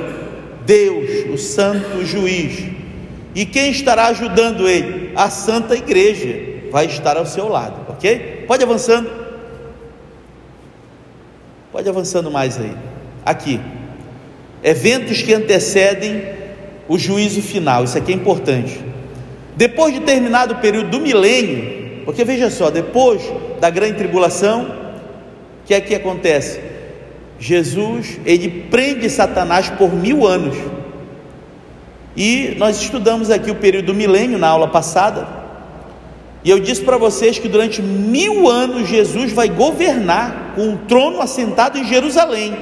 Deus, 0.67 1.33
o 1.33 1.39
santo 1.39 2.05
juiz. 2.05 2.67
E 3.35 3.47
quem 3.47 3.71
estará 3.71 4.09
ajudando 4.09 4.69
ele? 4.69 5.13
A 5.17 5.31
santa 5.31 5.75
igreja 5.75 6.69
vai 6.71 6.85
estar 6.85 7.17
ao 7.17 7.25
seu 7.25 7.49
lado, 7.49 7.87
ok? 7.89 8.45
Pode 8.47 8.63
avançando. 8.63 9.20
Pode 11.81 11.89
avançando 11.89 12.31
mais 12.31 12.61
aí. 12.61 12.77
Aqui. 13.25 13.59
Eventos 14.63 15.23
que 15.23 15.33
antecedem 15.33 16.23
o 16.87 16.99
juízo 16.99 17.41
final. 17.41 17.85
Isso 17.85 17.97
aqui 17.97 18.13
é 18.13 18.15
importante. 18.15 18.79
Depois 19.57 19.95
de 19.95 20.01
terminado 20.01 20.53
o 20.53 20.57
período 20.59 20.91
do 20.91 21.01
milênio, 21.01 22.03
porque 22.05 22.23
veja 22.23 22.51
só, 22.51 22.69
depois 22.69 23.23
da 23.63 23.71
grande 23.71 23.95
tribulação, 23.95 24.65
o 24.65 25.67
que 25.67 25.73
é 25.73 25.81
que 25.81 25.95
acontece? 25.95 26.61
Jesus, 27.39 28.21
ele 28.27 28.67
prende 28.71 29.09
Satanás 29.09 29.71
por 29.71 29.91
mil 29.91 30.27
anos. 30.27 30.59
E 32.15 32.57
nós 32.59 32.79
estudamos 32.79 33.31
aqui 33.31 33.51
o 33.51 33.55
período 33.55 33.87
do 33.87 33.95
milênio 33.95 34.39
na 34.39 34.49
aula 34.49 34.69
passada. 34.69 35.27
E 36.43 36.51
eu 36.51 36.59
disse 36.59 36.83
para 36.83 36.97
vocês 36.97 37.39
que 37.39 37.49
durante 37.49 37.83
mil 37.83 38.49
anos 38.49 38.89
Jesus 38.89 39.33
vai 39.33 39.49
governar 39.49 40.53
com 40.55 40.73
o 40.73 40.79
trono 40.79 41.21
assentado 41.21 41.77
em 41.77 41.85
Jerusalém. 41.85 42.57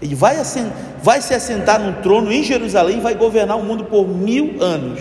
Ele 0.00 0.14
vai, 0.14 0.36
vai 1.02 1.22
se 1.22 1.32
assentar 1.32 1.80
no 1.80 1.94
trono 2.02 2.30
em 2.30 2.42
Jerusalém 2.42 2.98
e 2.98 3.00
vai 3.00 3.14
governar 3.14 3.56
o 3.56 3.62
mundo 3.62 3.84
por 3.84 4.06
mil 4.06 4.62
anos. 4.62 5.00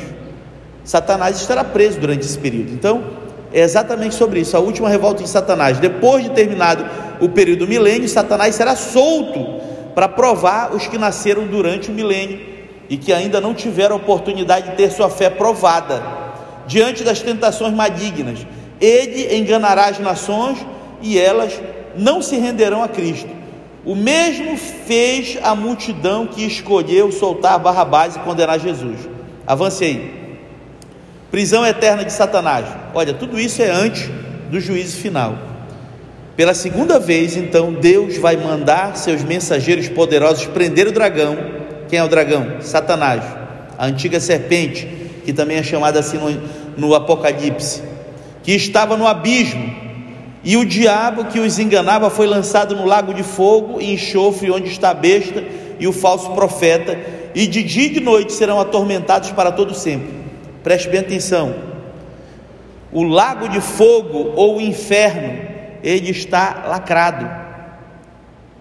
Satanás 0.85 1.37
estará 1.37 1.65
preso 1.65 1.99
durante 1.99 2.21
esse 2.21 2.37
período. 2.37 2.71
Então, 2.71 3.03
é 3.51 3.59
exatamente 3.59 4.15
sobre 4.15 4.39
isso, 4.39 4.55
a 4.55 4.59
última 4.59 4.87
revolta 4.87 5.23
de 5.23 5.29
Satanás. 5.29 5.77
Depois 5.77 6.23
de 6.23 6.29
terminado 6.29 6.85
o 7.19 7.27
período 7.27 7.67
milênio, 7.67 8.07
Satanás 8.07 8.55
será 8.55 8.75
solto 8.75 9.61
para 9.93 10.07
provar 10.07 10.73
os 10.73 10.87
que 10.87 10.97
nasceram 10.97 11.45
durante 11.45 11.89
o 11.89 11.93
milênio 11.93 12.39
e 12.89 12.95
que 12.95 13.11
ainda 13.11 13.41
não 13.41 13.53
tiveram 13.53 13.97
oportunidade 13.97 14.69
de 14.69 14.75
ter 14.77 14.91
sua 14.91 15.09
fé 15.09 15.29
provada 15.29 16.24
diante 16.67 17.03
das 17.03 17.21
tentações 17.21 17.73
malignas. 17.73 18.45
Ele 18.79 19.37
enganará 19.37 19.85
as 19.85 19.99
nações 19.99 20.65
e 21.01 21.19
elas 21.19 21.59
não 21.95 22.21
se 22.21 22.35
renderão 22.37 22.83
a 22.83 22.87
Cristo. 22.87 23.29
O 23.85 23.95
mesmo 23.95 24.57
fez 24.57 25.37
a 25.43 25.53
multidão 25.55 26.25
que 26.25 26.45
escolheu 26.45 27.11
soltar 27.11 27.59
Barrabás 27.59 28.15
e 28.15 28.19
condenar 28.19 28.59
Jesus. 28.59 28.97
Avance 29.45 29.83
aí 29.83 30.25
prisão 31.35 31.65
eterna 31.65 32.05
de 32.05 32.13
Satanás. 32.13 32.65
Olha, 32.93 33.13
tudo 33.13 33.37
isso 33.37 33.61
é 33.61 33.69
antes 33.69 34.09
do 34.49 34.57
juízo 34.57 34.95
final. 35.01 35.37
Pela 36.33 36.53
segunda 36.53 36.97
vez, 36.97 37.35
então, 37.35 37.73
Deus 37.73 38.15
vai 38.15 38.37
mandar 38.37 38.95
seus 38.95 39.21
mensageiros 39.21 39.89
poderosos 39.89 40.45
prender 40.45 40.87
o 40.87 40.93
dragão. 40.93 41.37
Quem 41.89 41.99
é 41.99 42.03
o 42.05 42.07
dragão? 42.07 42.61
Satanás, 42.61 43.21
a 43.77 43.85
antiga 43.85 44.17
serpente, 44.21 44.87
que 45.25 45.33
também 45.33 45.57
é 45.57 45.63
chamada 45.63 45.99
assim 45.99 46.17
no, 46.17 46.41
no 46.77 46.95
Apocalipse, 46.95 47.81
que 48.43 48.51
estava 48.53 48.95
no 48.95 49.07
abismo. 49.07 49.83
E 50.43 50.55
o 50.55 50.63
diabo 50.63 51.25
que 51.25 51.39
os 51.39 51.57
enganava 51.57 52.09
foi 52.11 52.27
lançado 52.27 52.75
no 52.75 52.85
lago 52.85 53.13
de 53.13 53.23
fogo 53.23 53.81
e 53.81 53.91
enxofre, 53.91 54.51
onde 54.51 54.69
está 54.69 54.91
a 54.91 54.93
besta 54.93 55.43
e 55.79 55.87
o 55.87 55.91
falso 55.91 56.31
profeta, 56.31 56.97
e 57.33 57.47
de 57.47 57.63
dia 57.63 57.87
e 57.87 57.89
de 57.89 57.99
noite 57.99 58.31
serão 58.31 58.59
atormentados 58.59 59.31
para 59.31 59.51
todo 59.51 59.73
sempre. 59.73 60.13
Preste 60.63 60.87
bem 60.87 60.99
atenção. 60.99 61.55
O 62.93 63.03
lago 63.03 63.49
de 63.49 63.59
fogo 63.59 64.33
ou 64.35 64.57
o 64.57 64.61
inferno, 64.61 65.37
ele 65.83 66.11
está 66.11 66.65
lacrado. 66.67 67.27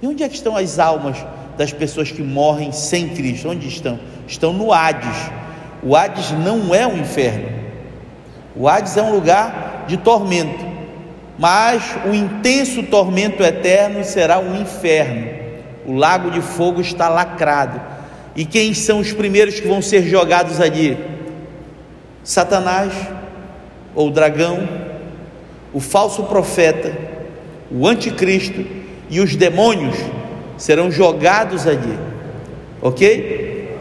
E 0.02 0.06
onde 0.06 0.22
é 0.22 0.28
que 0.28 0.34
estão 0.34 0.56
as 0.56 0.78
almas 0.78 1.16
das 1.56 1.72
pessoas 1.72 2.10
que 2.10 2.22
morrem 2.22 2.72
sem 2.72 3.10
Cristo? 3.10 3.50
Onde 3.50 3.68
estão? 3.68 3.98
Estão 4.26 4.52
no 4.52 4.72
Hades. 4.72 5.30
O 5.84 5.94
Hades 5.94 6.30
não 6.30 6.74
é 6.74 6.86
um 6.86 6.96
inferno. 6.96 7.48
O 8.56 8.68
Hades 8.68 8.96
é 8.96 9.02
um 9.02 9.12
lugar 9.12 9.84
de 9.86 9.98
tormento. 9.98 10.64
Mas 11.38 11.82
o 12.06 12.14
intenso 12.14 12.82
tormento 12.84 13.42
eterno 13.42 14.02
será 14.02 14.38
um 14.38 14.60
inferno. 14.60 15.28
O 15.84 15.94
lago 15.94 16.30
de 16.30 16.40
fogo 16.40 16.80
está 16.80 17.08
lacrado. 17.08 17.80
E 18.34 18.44
quem 18.44 18.72
são 18.72 18.98
os 18.98 19.12
primeiros 19.12 19.60
que 19.60 19.68
vão 19.68 19.82
ser 19.82 20.04
jogados 20.04 20.60
ali? 20.60 20.96
Satanás, 22.22 22.92
ou 23.94 24.10
dragão, 24.10 24.66
o 25.72 25.80
falso 25.80 26.24
profeta, 26.24 26.92
o 27.70 27.86
anticristo 27.86 28.64
e 29.10 29.20
os 29.20 29.36
demônios 29.36 29.96
serão 30.56 30.90
jogados 30.90 31.66
ali, 31.66 31.98
ok? 32.80 33.76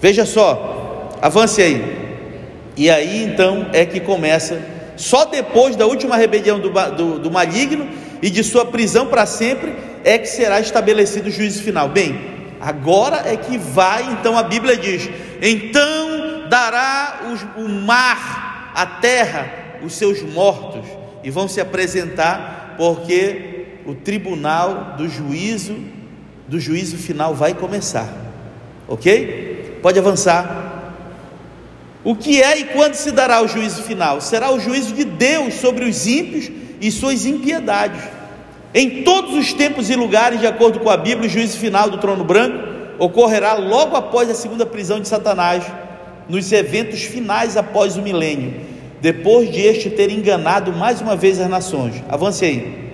Veja 0.00 0.24
só, 0.24 0.71
avance 1.22 1.62
aí. 1.62 2.02
E 2.76 2.90
aí 2.90 3.22
então 3.22 3.68
é 3.72 3.86
que 3.86 4.00
começa, 4.00 4.60
só 4.96 5.24
depois 5.24 5.76
da 5.76 5.86
última 5.86 6.16
rebelião 6.16 6.58
do, 6.58 6.70
do, 6.70 7.18
do 7.20 7.30
maligno 7.30 7.88
e 8.20 8.28
de 8.28 8.42
sua 8.42 8.66
prisão 8.66 9.06
para 9.06 9.24
sempre, 9.24 9.72
é 10.04 10.18
que 10.18 10.26
será 10.26 10.60
estabelecido 10.60 11.28
o 11.28 11.32
juízo 11.32 11.62
final. 11.62 11.88
Bem, 11.88 12.18
agora 12.60 13.22
é 13.24 13.36
que 13.36 13.56
vai, 13.56 14.02
então 14.12 14.36
a 14.36 14.42
Bíblia 14.42 14.76
diz: 14.76 15.08
então 15.40 16.48
dará 16.48 17.20
o 17.56 17.68
mar, 17.68 18.72
a 18.74 18.84
terra, 18.84 19.78
os 19.82 19.94
seus 19.94 20.22
mortos, 20.22 20.84
e 21.22 21.30
vão 21.30 21.46
se 21.46 21.60
apresentar, 21.60 22.74
porque 22.76 23.66
o 23.86 23.94
tribunal 23.94 24.94
do 24.96 25.08
juízo, 25.08 25.76
do 26.48 26.58
juízo 26.58 26.96
final 26.96 27.34
vai 27.34 27.54
começar. 27.54 28.08
Ok? 28.88 29.78
Pode 29.82 29.98
avançar. 29.98 30.61
O 32.04 32.16
que 32.16 32.42
é 32.42 32.58
e 32.58 32.64
quando 32.64 32.94
se 32.94 33.12
dará 33.12 33.42
o 33.42 33.48
juízo 33.48 33.82
final? 33.82 34.20
Será 34.20 34.52
o 34.52 34.58
juízo 34.58 34.92
de 34.92 35.04
Deus 35.04 35.54
sobre 35.54 35.84
os 35.84 36.06
ímpios 36.06 36.50
e 36.80 36.90
suas 36.90 37.24
impiedades. 37.24 38.02
Em 38.74 39.02
todos 39.02 39.34
os 39.34 39.52
tempos 39.52 39.88
e 39.88 39.94
lugares, 39.94 40.40
de 40.40 40.46
acordo 40.46 40.80
com 40.80 40.90
a 40.90 40.96
Bíblia, 40.96 41.28
o 41.28 41.32
juízo 41.32 41.58
final 41.58 41.88
do 41.88 41.98
trono 41.98 42.24
branco 42.24 42.72
ocorrerá 42.98 43.54
logo 43.54 43.96
após 43.96 44.28
a 44.30 44.34
segunda 44.34 44.66
prisão 44.66 45.00
de 45.00 45.08
Satanás, 45.08 45.64
nos 46.28 46.50
eventos 46.50 47.02
finais 47.02 47.56
após 47.56 47.96
o 47.96 48.02
milênio, 48.02 48.60
depois 49.00 49.50
de 49.52 49.60
este 49.60 49.90
ter 49.90 50.10
enganado 50.10 50.72
mais 50.72 51.00
uma 51.00 51.14
vez 51.14 51.38
as 51.38 51.48
nações. 51.48 52.02
Avance 52.08 52.44
aí. 52.44 52.92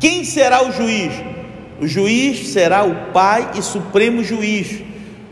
Quem 0.00 0.24
será 0.24 0.66
o 0.66 0.72
juiz? 0.72 1.12
O 1.80 1.86
juiz 1.86 2.48
será 2.48 2.84
o 2.84 3.12
Pai 3.12 3.50
e 3.56 3.62
Supremo 3.62 4.24
Juiz. 4.24 4.82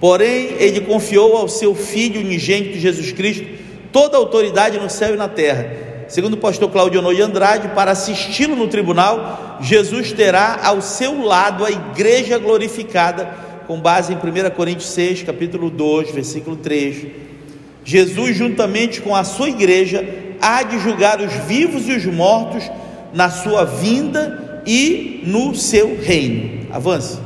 Porém, 0.01 0.57
ele 0.59 0.81
confiou 0.81 1.37
ao 1.37 1.49
seu 1.49 1.75
Filho 1.75 2.21
unigênito 2.21 2.79
Jesus 2.79 3.13
Cristo 3.13 3.47
toda 3.93 4.17
a 4.17 4.21
autoridade 4.21 4.79
no 4.79 4.91
céu 4.91 5.15
e 5.15 5.17
na 5.17 5.29
terra 5.29 5.85
segundo 6.09 6.35
o 6.35 6.39
pastor 6.39 6.71
Claudio 6.71 7.03
de 7.15 7.23
Andrade, 7.23 7.69
para 7.69 7.91
assisti-lo 7.91 8.57
no 8.57 8.69
tribunal, 8.69 9.59
Jesus 9.61 10.13
terá 10.13 10.61
ao 10.63 10.81
seu 10.81 11.25
lado 11.25 11.65
a 11.65 11.71
igreja 11.71 12.39
glorificada, 12.39 13.35
com 13.67 13.81
base 13.81 14.13
em 14.13 14.17
1 14.17 14.51
Coríntios 14.51 14.91
6, 14.91 15.23
capítulo 15.23 15.71
2, 15.71 16.13
versículo 16.13 16.57
3. 16.57 17.07
Jesus, 17.85 18.37
juntamente 18.37 19.01
com 19.01 19.15
a 19.15 19.25
sua 19.25 19.49
igreja, 19.49 20.07
há 20.41 20.63
de 20.63 20.79
julgar 20.79 21.21
os 21.21 21.33
vivos 21.49 21.89
e 21.89 21.93
os 21.93 22.05
mortos 22.07 22.63
na 23.13 23.31
sua 23.31 23.65
vinda 23.65 24.63
e 24.67 25.23
no 25.27 25.55
seu 25.55 25.99
reino. 26.01 26.69
Avance. 26.73 27.19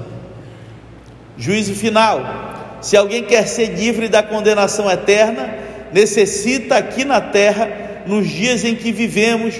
Juízo 1.36 1.74
final. 1.74 2.57
Se 2.80 2.96
alguém 2.96 3.24
quer 3.24 3.46
ser 3.46 3.66
livre 3.66 4.08
da 4.08 4.22
condenação 4.22 4.90
eterna, 4.90 5.54
necessita 5.92 6.76
aqui 6.76 7.04
na 7.04 7.20
terra 7.20 8.02
nos 8.06 8.28
dias 8.28 8.64
em 8.64 8.74
que 8.74 8.92
vivemos, 8.92 9.54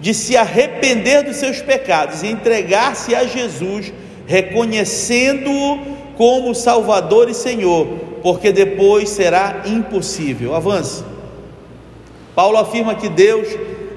de 0.00 0.14
se 0.14 0.36
arrepender 0.36 1.24
dos 1.24 1.36
seus 1.36 1.60
pecados 1.60 2.22
e 2.22 2.28
entregar-se 2.28 3.14
a 3.14 3.24
Jesus, 3.24 3.92
reconhecendo-o 4.26 5.78
como 6.16 6.54
Salvador 6.54 7.28
e 7.28 7.34
Senhor, 7.34 7.86
porque 8.22 8.52
depois 8.52 9.08
será 9.08 9.62
impossível. 9.66 10.54
Avance. 10.54 11.02
Paulo 12.34 12.58
afirma 12.58 12.94
que 12.94 13.08
Deus 13.08 13.48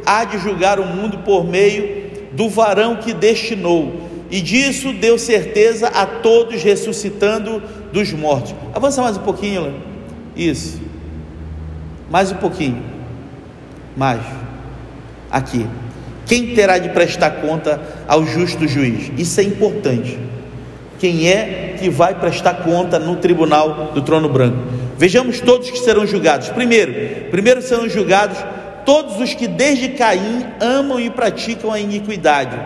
há 0.03 0.23
de 0.23 0.39
julgar 0.39 0.79
o 0.79 0.85
mundo 0.85 1.19
por 1.19 1.45
meio 1.45 2.09
do 2.31 2.49
varão 2.49 2.95
que 2.95 3.13
destinou, 3.13 4.09
e 4.31 4.41
disso 4.41 4.93
deu 4.93 5.19
certeza 5.19 5.89
a 5.89 6.05
todos 6.05 6.63
ressuscitando 6.63 7.61
dos 7.91 8.11
mortos. 8.13 8.53
Avança 8.73 9.01
mais 9.01 9.17
um 9.17 9.21
pouquinho. 9.21 9.73
Isso. 10.35 10.81
Mais 12.09 12.31
um 12.31 12.35
pouquinho. 12.35 12.81
Mas, 13.95 14.21
aqui, 15.29 15.65
quem 16.25 16.55
terá 16.55 16.77
de 16.77 16.89
prestar 16.89 17.31
conta 17.41 17.81
ao 18.07 18.25
justo 18.25 18.67
juiz? 18.67 19.11
Isso 19.17 19.39
é 19.39 19.43
importante. 19.43 20.17
Quem 20.99 21.27
é 21.27 21.75
que 21.79 21.89
vai 21.89 22.15
prestar 22.15 22.63
conta 22.63 22.99
no 22.99 23.15
tribunal 23.17 23.91
do 23.93 24.01
trono 24.01 24.29
branco? 24.29 24.57
Vejamos 24.97 25.39
todos 25.39 25.69
que 25.69 25.79
serão 25.79 26.05
julgados. 26.05 26.49
Primeiro, 26.49 26.93
primeiro 27.31 27.61
serão 27.61 27.89
julgados 27.89 28.37
todos 28.85 29.19
os 29.19 29.33
que 29.33 29.47
desde 29.47 29.89
Caim 29.89 30.45
amam 30.59 30.99
e 30.99 31.09
praticam 31.09 31.71
a 31.71 31.79
iniquidade. 31.79 32.57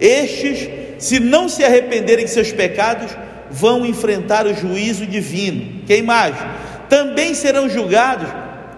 Estes, 0.00 0.68
se 0.98 1.20
não 1.20 1.48
se 1.48 1.64
arrependerem 1.64 2.24
de 2.24 2.30
seus 2.30 2.52
pecados, 2.52 3.16
vão 3.54 3.86
enfrentar 3.86 4.46
o 4.46 4.54
juízo 4.54 5.06
divino. 5.06 5.82
Quem 5.86 6.02
mais? 6.02 6.34
Também 6.88 7.34
serão 7.34 7.68
julgados 7.68 8.28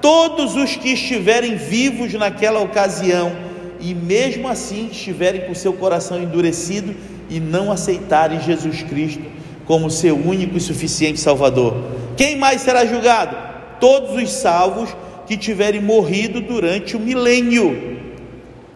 todos 0.03 0.55
os 0.55 0.77
que 0.77 0.91
estiverem 0.93 1.57
vivos 1.57 2.13
naquela 2.13 2.61
ocasião 2.61 3.35
e 3.81 3.95
mesmo 3.95 4.47
assim 4.47 4.89
estiverem 4.93 5.47
com 5.47 5.55
seu 5.55 5.73
coração 5.73 6.23
endurecido 6.23 6.95
e 7.31 7.41
não 7.41 7.73
aceitarem 7.73 8.39
Jesus 8.41 8.83
Cristo 8.83 9.25
como 9.65 9.91
seu 9.91 10.15
único 10.15 10.59
e 10.59 10.61
suficiente 10.61 11.19
Salvador. 11.19 11.75
Quem 12.15 12.37
mais 12.37 12.61
será 12.61 12.85
julgado? 12.85 13.35
Todos 13.81 14.23
os 14.23 14.31
salvos 14.31 14.95
que 15.27 15.39
tiverem 15.39 15.81
morrido 15.81 16.41
durante 16.41 16.97
o 16.97 17.01
milênio, 17.01 17.99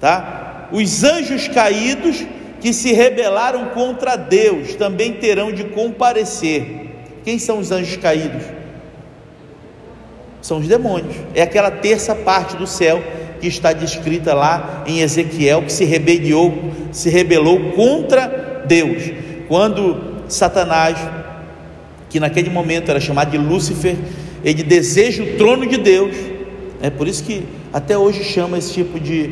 tá? 0.00 0.68
Os 0.72 1.04
anjos 1.04 1.46
caídos 1.46 2.24
que 2.60 2.72
se 2.72 2.92
rebelaram 2.92 3.66
contra 3.66 4.16
Deus 4.16 4.74
também 4.74 5.14
terão 5.14 5.52
de 5.52 5.64
comparecer. 5.64 6.88
Quem 7.24 7.38
são 7.38 7.58
os 7.58 7.70
anjos 7.70 7.96
caídos? 7.96 8.60
são 10.42 10.58
os 10.58 10.66
demônios. 10.66 11.14
É 11.34 11.42
aquela 11.42 11.70
terça 11.70 12.14
parte 12.14 12.56
do 12.56 12.66
céu 12.66 13.02
que 13.40 13.46
está 13.46 13.72
descrita 13.72 14.34
lá 14.34 14.84
em 14.86 15.00
Ezequiel 15.00 15.62
que 15.62 15.72
se 15.72 15.84
rebelou, 15.84 16.72
se 16.92 17.08
rebelou 17.08 17.72
contra 17.72 18.64
Deus. 18.66 19.12
Quando 19.48 20.22
Satanás, 20.28 20.98
que 22.08 22.20
naquele 22.20 22.50
momento 22.50 22.90
era 22.90 23.00
chamado 23.00 23.30
de 23.30 23.38
Lúcifer, 23.38 23.96
ele 24.44 24.62
deseja 24.62 25.22
o 25.22 25.36
trono 25.36 25.66
de 25.66 25.76
Deus. 25.76 26.14
É 26.82 26.88
por 26.88 27.06
isso 27.06 27.22
que 27.24 27.44
até 27.72 27.96
hoje 27.96 28.24
chama 28.24 28.58
esse 28.58 28.72
tipo 28.72 28.98
de 28.98 29.30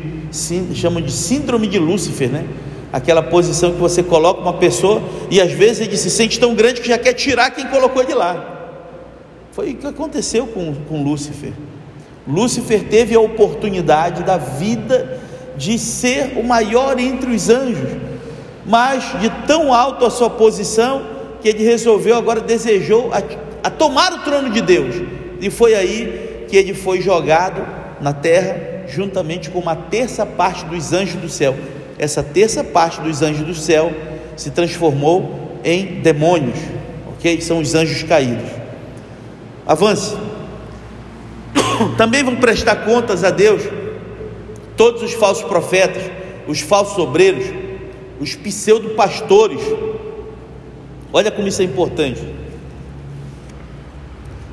chama 0.75 1.01
de 1.01 1.11
síndrome 1.11 1.67
de 1.67 1.79
Lúcifer, 1.79 2.29
né? 2.29 2.45
Aquela 2.91 3.21
posição 3.21 3.71
que 3.71 3.79
você 3.79 4.01
coloca 4.01 4.41
uma 4.41 4.53
pessoa 4.53 5.01
e 5.29 5.39
às 5.39 5.51
vezes 5.51 5.87
ele 5.87 5.97
se 5.97 6.09
sente 6.09 6.39
tão 6.39 6.55
grande 6.55 6.81
que 6.81 6.87
já 6.87 6.97
quer 6.97 7.13
tirar 7.13 7.51
quem 7.51 7.67
colocou 7.67 8.01
ele 8.01 8.13
lá. 8.13 8.59
Foi 9.51 9.71
o 9.71 9.75
que 9.75 9.87
aconteceu 9.87 10.47
com, 10.47 10.73
com 10.73 11.03
Lúcifer. 11.03 11.53
Lúcifer 12.27 12.83
teve 12.83 13.15
a 13.15 13.19
oportunidade 13.19 14.23
da 14.23 14.37
vida 14.37 15.19
de 15.57 15.77
ser 15.77 16.37
o 16.37 16.43
maior 16.43 16.99
entre 16.99 17.31
os 17.31 17.49
anjos, 17.49 17.89
mas 18.65 19.19
de 19.19 19.29
tão 19.45 19.73
alto 19.73 20.05
a 20.05 20.09
sua 20.09 20.29
posição 20.29 21.01
que 21.41 21.49
ele 21.49 21.63
resolveu 21.63 22.15
agora 22.15 22.39
desejou 22.39 23.11
a, 23.13 23.21
a 23.67 23.69
tomar 23.69 24.13
o 24.13 24.19
trono 24.19 24.49
de 24.49 24.61
Deus. 24.61 24.95
E 25.41 25.49
foi 25.49 25.75
aí 25.75 26.45
que 26.47 26.55
ele 26.55 26.73
foi 26.73 27.01
jogado 27.01 27.65
na 28.01 28.13
terra 28.13 28.85
juntamente 28.87 29.49
com 29.49 29.59
uma 29.59 29.75
terça 29.75 30.25
parte 30.25 30.65
dos 30.65 30.93
anjos 30.93 31.15
do 31.15 31.29
céu. 31.29 31.55
Essa 31.99 32.23
terça 32.23 32.63
parte 32.63 33.01
dos 33.01 33.21
anjos 33.21 33.45
do 33.45 33.53
céu 33.53 33.91
se 34.37 34.51
transformou 34.51 35.59
em 35.65 35.99
demônios, 35.99 36.57
ok? 37.09 37.41
São 37.41 37.59
os 37.59 37.75
anjos 37.75 38.01
caídos. 38.03 38.49
Avance. 39.67 40.15
Também 41.97 42.23
vão 42.23 42.37
prestar 42.37 42.77
contas 42.77 43.25
a 43.25 43.29
Deus 43.29 43.63
todos 44.77 45.03
os 45.03 45.13
falsos 45.13 45.43
profetas, 45.43 46.01
os 46.47 46.61
falsos 46.61 46.97
obreiros, 46.97 47.45
os 48.17 48.33
pseudo-pastores. 48.33 49.61
Olha 51.11 51.29
como 51.29 51.49
isso 51.49 51.61
é 51.61 51.65
importante. 51.65 52.21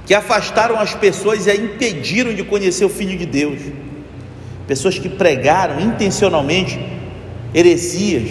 Que 0.05 0.15
afastaram 0.15 0.81
as 0.81 0.97
pessoas 0.97 1.47
e 1.47 1.51
a 1.53 1.55
impediram 1.55 2.35
de 2.35 2.43
conhecer 2.43 2.85
o 2.85 2.89
Filho 2.89 3.17
de 3.17 3.25
Deus. 3.25 3.61
Pessoas 4.67 4.99
que 4.99 5.09
pregaram 5.09 5.79
intencionalmente 5.81 6.97
heresias, 7.57 8.29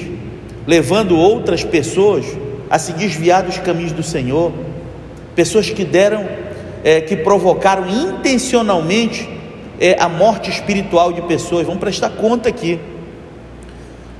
levando 0.68 1.18
outras 1.18 1.64
pessoas 1.64 2.24
a 2.70 2.78
se 2.78 2.94
desviar 2.94 3.42
dos 3.42 3.58
caminhos 3.58 3.92
do 3.92 4.04
Senhor. 4.04 4.54
Pessoas 5.36 5.68
que 5.68 5.84
deram 5.84 6.28
é, 6.84 7.02
que 7.02 7.16
provocaram 7.16 7.90
intencionalmente 7.90 9.28
é, 9.80 10.00
a 10.00 10.08
morte 10.08 10.52
espiritual 10.52 11.12
de 11.12 11.24
pessoas. 11.24 11.66
Vamos 11.66 11.80
prestar 11.80 12.12
conta 12.12 12.50
aqui. 12.50 12.80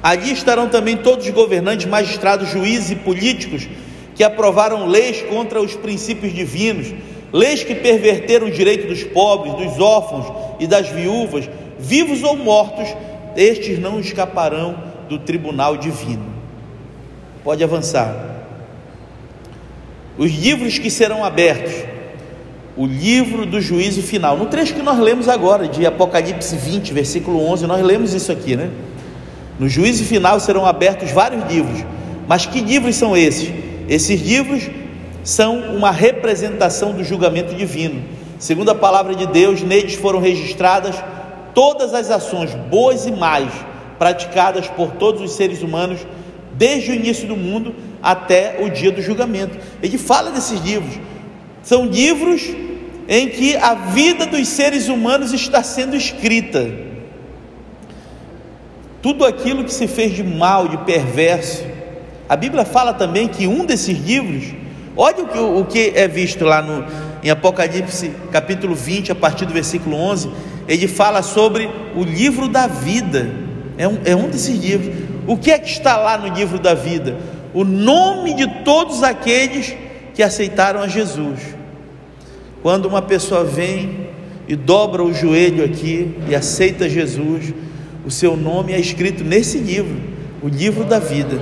Ali 0.02 0.32
estarão 0.34 0.68
também 0.70 0.98
todos 0.98 1.28
os 1.28 1.32
governantes, 1.32 1.86
magistrados, 1.86 2.50
juízes 2.50 2.90
e 2.90 2.96
políticos 2.96 3.70
que 4.16 4.24
aprovaram 4.24 4.88
leis 4.88 5.22
contra 5.30 5.62
os 5.62 5.76
princípios 5.76 6.34
divinos, 6.34 6.92
leis 7.32 7.64
que 7.64 7.76
perverteram 7.76 8.48
o 8.48 8.52
direito 8.52 8.88
dos 8.88 9.04
pobres, 9.04 9.54
dos 9.54 9.80
órfãos 9.80 10.34
e 10.60 10.66
das 10.66 10.90
viúvas, 10.90 11.48
vivos 11.78 12.24
ou 12.24 12.36
mortos, 12.36 12.88
estes 13.36 13.78
não 13.78 14.00
escaparão 14.00 14.85
do 15.08 15.20
tribunal 15.20 15.78
divino. 15.78 16.26
Pode 17.44 17.64
avançar. 17.64 18.16
Os 20.18 20.32
livros 20.32 20.80
que 20.80 20.90
serão 20.90 21.24
abertos 21.24 21.74
o 22.78 22.86
livro 22.86 23.46
do 23.46 23.62
juízo 23.62 24.02
final. 24.02 24.38
No 24.38 24.48
trecho 24.48 24.74
que 24.74 24.82
nós 24.82 25.00
lemos 25.00 25.30
agora, 25.30 25.68
de 25.68 25.86
Apocalipse 25.86 26.56
20, 26.56 26.94
versículo 26.94 27.42
11, 27.48 27.66
nós 27.68 27.82
lemos 27.82 28.14
isso 28.14 28.32
aqui, 28.32 28.56
né? 28.56 28.70
No 29.58 29.70
juízo 29.70 30.04
final 30.04 30.40
serão 30.40 30.66
abertos 30.66 31.12
vários 31.12 31.46
livros. 31.50 31.86
Mas 32.28 32.46
que 32.46 32.60
livros 32.60 32.96
são 32.96 33.16
esses? 33.16 33.50
Esses 33.88 34.20
livros 34.22 34.70
são 35.24 35.76
uma 35.76 35.92
representação 35.92 36.92
do 36.92 37.04
julgamento 37.04 37.56
divino. 37.56 38.04
Segundo 38.38 38.70
a 38.70 38.76
palavra 38.76 39.16
de 39.16 39.26
Deus, 39.28 39.62
neles 39.62 39.94
foram 39.96 40.20
registradas 40.20 40.96
todas 41.54 41.94
as 41.94 42.12
ações, 42.12 42.54
boas 42.70 43.06
e 43.06 43.12
más, 43.12 43.48
praticadas 43.98 44.68
por 44.68 44.92
todos 44.94 45.22
os 45.22 45.32
seres 45.36 45.62
humanos 45.62 46.06
desde 46.54 46.92
o 46.92 46.96
início 46.96 47.28
do 47.28 47.36
mundo 47.36 47.76
até 48.02 48.58
o 48.62 48.70
dia 48.70 48.92
do 48.92 49.02
julgamento. 49.02 49.58
Ele 49.82 49.98
fala 49.98 50.32
desses 50.32 50.62
livros. 50.62 50.98
São 51.64 51.86
livros 51.86 52.42
em 53.08 53.30
que 53.30 53.56
a 53.56 53.74
vida 53.74 54.26
dos 54.26 54.48
seres 54.48 54.88
humanos 54.88 55.34
está 55.34 55.64
sendo 55.64 55.96
escrita. 55.96 56.86
tudo 59.02 59.24
aquilo 59.24 59.64
que 59.64 59.72
se 59.72 59.88
fez 59.88 60.16
de 60.16 60.24
mal, 60.24 60.68
de 60.68 60.78
perverso. 60.80 61.64
A 62.28 62.36
Bíblia 62.36 62.66
fala 62.66 62.92
também 62.92 63.28
que 63.28 63.46
um 63.46 63.64
desses 63.64 63.96
livros, 64.00 64.46
olha 64.98 65.24
o 65.24 65.28
que, 65.28 65.38
o 65.38 65.66
que 65.66 65.92
é 65.94 66.08
visto 66.08 66.44
lá 66.44 66.60
no, 66.60 66.84
em 67.24 67.30
Apocalipse 67.30 68.12
capítulo 68.32 68.74
20, 68.74 69.12
a 69.12 69.16
partir 69.16 69.46
do 69.46 69.54
versículo 69.54 69.96
11, 69.96 70.32
ele 70.68 70.88
fala 70.88 71.22
sobre 71.22 71.70
o 71.96 72.04
livro 72.04 72.48
da 72.48 72.66
vida, 72.66 73.32
é 73.78 73.88
um, 73.88 74.00
é 74.06 74.16
um 74.16 74.30
desses 74.30 74.58
livros. 74.58 74.94
O 75.28 75.38
que 75.38 75.52
é 75.52 75.60
que 75.60 75.70
está 75.70 75.98
lá 75.98 76.18
no 76.18 76.34
livro 76.34 76.60
da 76.60 76.74
vida? 76.74 77.18
O 77.54 77.64
nome 77.64 78.34
de 78.34 78.64
todos 78.64 79.04
aqueles 79.04 79.76
que 80.14 80.24
aceitaram 80.24 80.82
a 80.82 80.88
Jesus. 80.88 81.40
Quando 82.62 82.86
uma 82.86 83.02
pessoa 83.02 83.44
vem 83.44 84.08
e 84.48 84.56
dobra 84.56 85.04
o 85.04 85.14
joelho 85.14 85.64
aqui 85.64 86.16
e 86.28 86.36
aceita 86.36 86.90
Jesus, 86.90 87.54
o 88.06 88.12
seu 88.12 88.38
nome 88.38 88.74
é 88.74 88.80
escrito 88.80 89.24
nesse 89.24 89.58
livro, 89.58 89.96
o 90.42 90.48
livro 90.48 90.84
da 90.84 91.00
vida. 91.00 91.38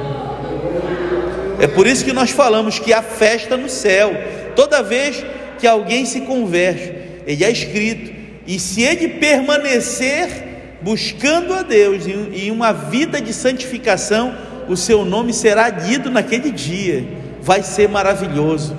É 1.59 1.67
por 1.67 1.87
isso 1.87 2.03
que 2.03 2.13
nós 2.13 2.31
falamos 2.31 2.79
que 2.79 2.93
há 2.93 3.01
festa 3.01 3.55
no 3.55 3.69
céu, 3.69 4.11
toda 4.55 4.81
vez 4.81 5.23
que 5.59 5.67
alguém 5.67 6.05
se 6.05 6.21
converte, 6.21 6.93
ele 7.25 7.43
é 7.43 7.51
escrito, 7.51 8.11
e 8.45 8.59
se 8.59 8.81
ele 8.81 9.07
permanecer 9.07 10.52
buscando 10.83 11.53
a 11.53 11.63
Deus 11.63 12.05
em 12.05 12.51
uma 12.51 12.71
vida 12.71 13.21
de 13.21 13.33
santificação, 13.33 14.35
o 14.67 14.77
seu 14.77 15.03
nome 15.03 15.33
será 15.33 15.69
lido 15.69 16.11
naquele 16.11 16.51
dia, 16.51 17.05
vai 17.41 17.63
ser 17.63 17.89
maravilhoso, 17.89 18.75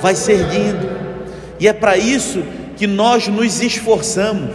vai 0.00 0.14
ser 0.14 0.36
lindo, 0.36 0.88
e 1.58 1.66
é 1.66 1.72
para 1.72 1.96
isso 1.96 2.42
que 2.76 2.86
nós 2.86 3.28
nos 3.28 3.60
esforçamos. 3.60 4.50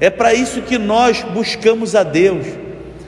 É 0.00 0.10
para 0.10 0.34
isso 0.34 0.62
que 0.62 0.78
nós 0.78 1.22
buscamos 1.22 1.94
a 1.94 2.02
Deus. 2.02 2.46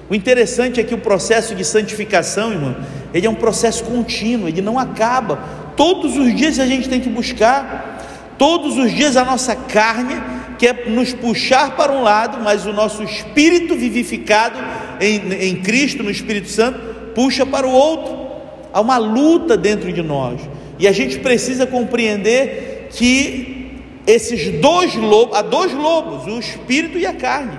O 0.08 0.14
interessante 0.14 0.80
é 0.80 0.82
que 0.82 0.94
o 0.94 0.98
processo 0.98 1.54
de 1.54 1.64
santificação, 1.64 2.52
irmão, 2.52 2.76
ele 3.12 3.26
é 3.26 3.30
um 3.30 3.34
processo 3.34 3.84
contínuo, 3.84 4.48
ele 4.48 4.62
não 4.62 4.78
acaba. 4.78 5.38
Todos 5.76 6.16
os 6.16 6.34
dias 6.34 6.58
a 6.58 6.66
gente 6.66 6.88
tem 6.88 7.00
que 7.00 7.10
buscar, 7.10 8.34
todos 8.38 8.78
os 8.78 8.90
dias 8.90 9.16
a 9.16 9.24
nossa 9.24 9.54
carne 9.54 10.20
quer 10.58 10.88
nos 10.88 11.12
puxar 11.12 11.76
para 11.76 11.92
um 11.92 12.02
lado, 12.02 12.42
mas 12.42 12.66
o 12.66 12.72
nosso 12.72 13.02
espírito 13.02 13.76
vivificado 13.76 14.58
em, 15.00 15.32
em 15.48 15.56
Cristo, 15.62 16.02
no 16.02 16.10
Espírito 16.10 16.48
Santo, 16.48 16.78
puxa 17.14 17.46
para 17.46 17.66
o 17.66 17.70
outro. 17.70 18.28
Há 18.72 18.80
uma 18.80 18.98
luta 18.98 19.56
dentro 19.56 19.92
de 19.92 20.02
nós, 20.02 20.40
e 20.78 20.86
a 20.86 20.92
gente 20.92 21.18
precisa 21.20 21.66
compreender 21.66 22.88
que 22.90 23.58
esses 24.06 24.60
dois 24.60 24.94
lobos, 24.94 25.36
há 25.36 25.42
dois 25.42 25.72
lobos, 25.72 26.26
o 26.32 26.38
espírito 26.38 26.98
e 26.98 27.06
a 27.06 27.12
carne. 27.12 27.58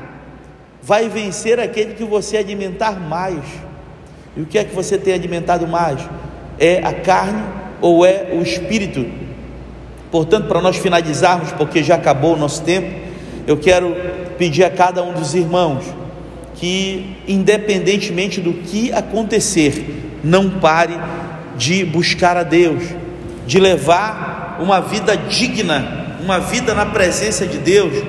Vai 0.82 1.08
vencer 1.08 1.60
aquele 1.60 1.94
que 1.94 2.04
você 2.04 2.38
alimentar 2.38 3.00
mais. 3.00 3.44
E 4.36 4.42
o 4.42 4.46
que 4.46 4.58
é 4.58 4.64
que 4.64 4.74
você 4.74 4.98
tem 4.98 5.14
alimentado 5.14 5.68
mais? 5.68 6.00
É 6.58 6.80
a 6.84 6.94
carne 6.94 7.44
ou 7.82 8.06
é 8.06 8.30
o 8.34 8.42
espírito? 8.42 9.06
Portanto, 10.12 10.48
para 10.48 10.62
nós 10.62 10.78
finalizarmos, 10.78 11.52
porque 11.52 11.84
já 11.84 11.96
acabou 11.96 12.34
o 12.34 12.38
nosso 12.38 12.64
tempo, 12.64 12.90
eu 13.46 13.58
quero 13.58 13.96
pedir 14.38 14.64
a 14.64 14.70
cada 14.70 15.04
um 15.04 15.14
dos 15.14 15.36
irmãos 15.36 15.84
que, 16.56 17.18
independentemente 17.28 18.42
do 18.42 18.54
que 18.54 18.92
acontecer, 18.92 20.20
não 20.24 20.50
pare 20.50 20.98
de 21.56 21.86
buscar 21.86 22.38
a 22.38 22.44
Deus, 22.44 22.84
de 23.46 23.60
levar 23.60 24.58
uma 24.62 24.80
vida 24.80 25.16
digna 25.16 26.00
uma 26.22 26.40
vida 26.40 26.74
na 26.74 26.86
presença 26.86 27.46
de 27.48 27.58
Deus, 27.58 28.04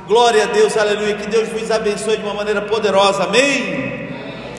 Glória 0.09 0.45
a 0.45 0.47
Deus, 0.47 0.75
aleluia. 0.75 1.13
Que 1.13 1.27
Deus 1.27 1.49
vos 1.49 1.69
abençoe 1.69 2.17
de 2.17 2.23
uma 2.23 2.33
maneira 2.33 2.63
poderosa. 2.63 3.25
Amém. 3.25 3.78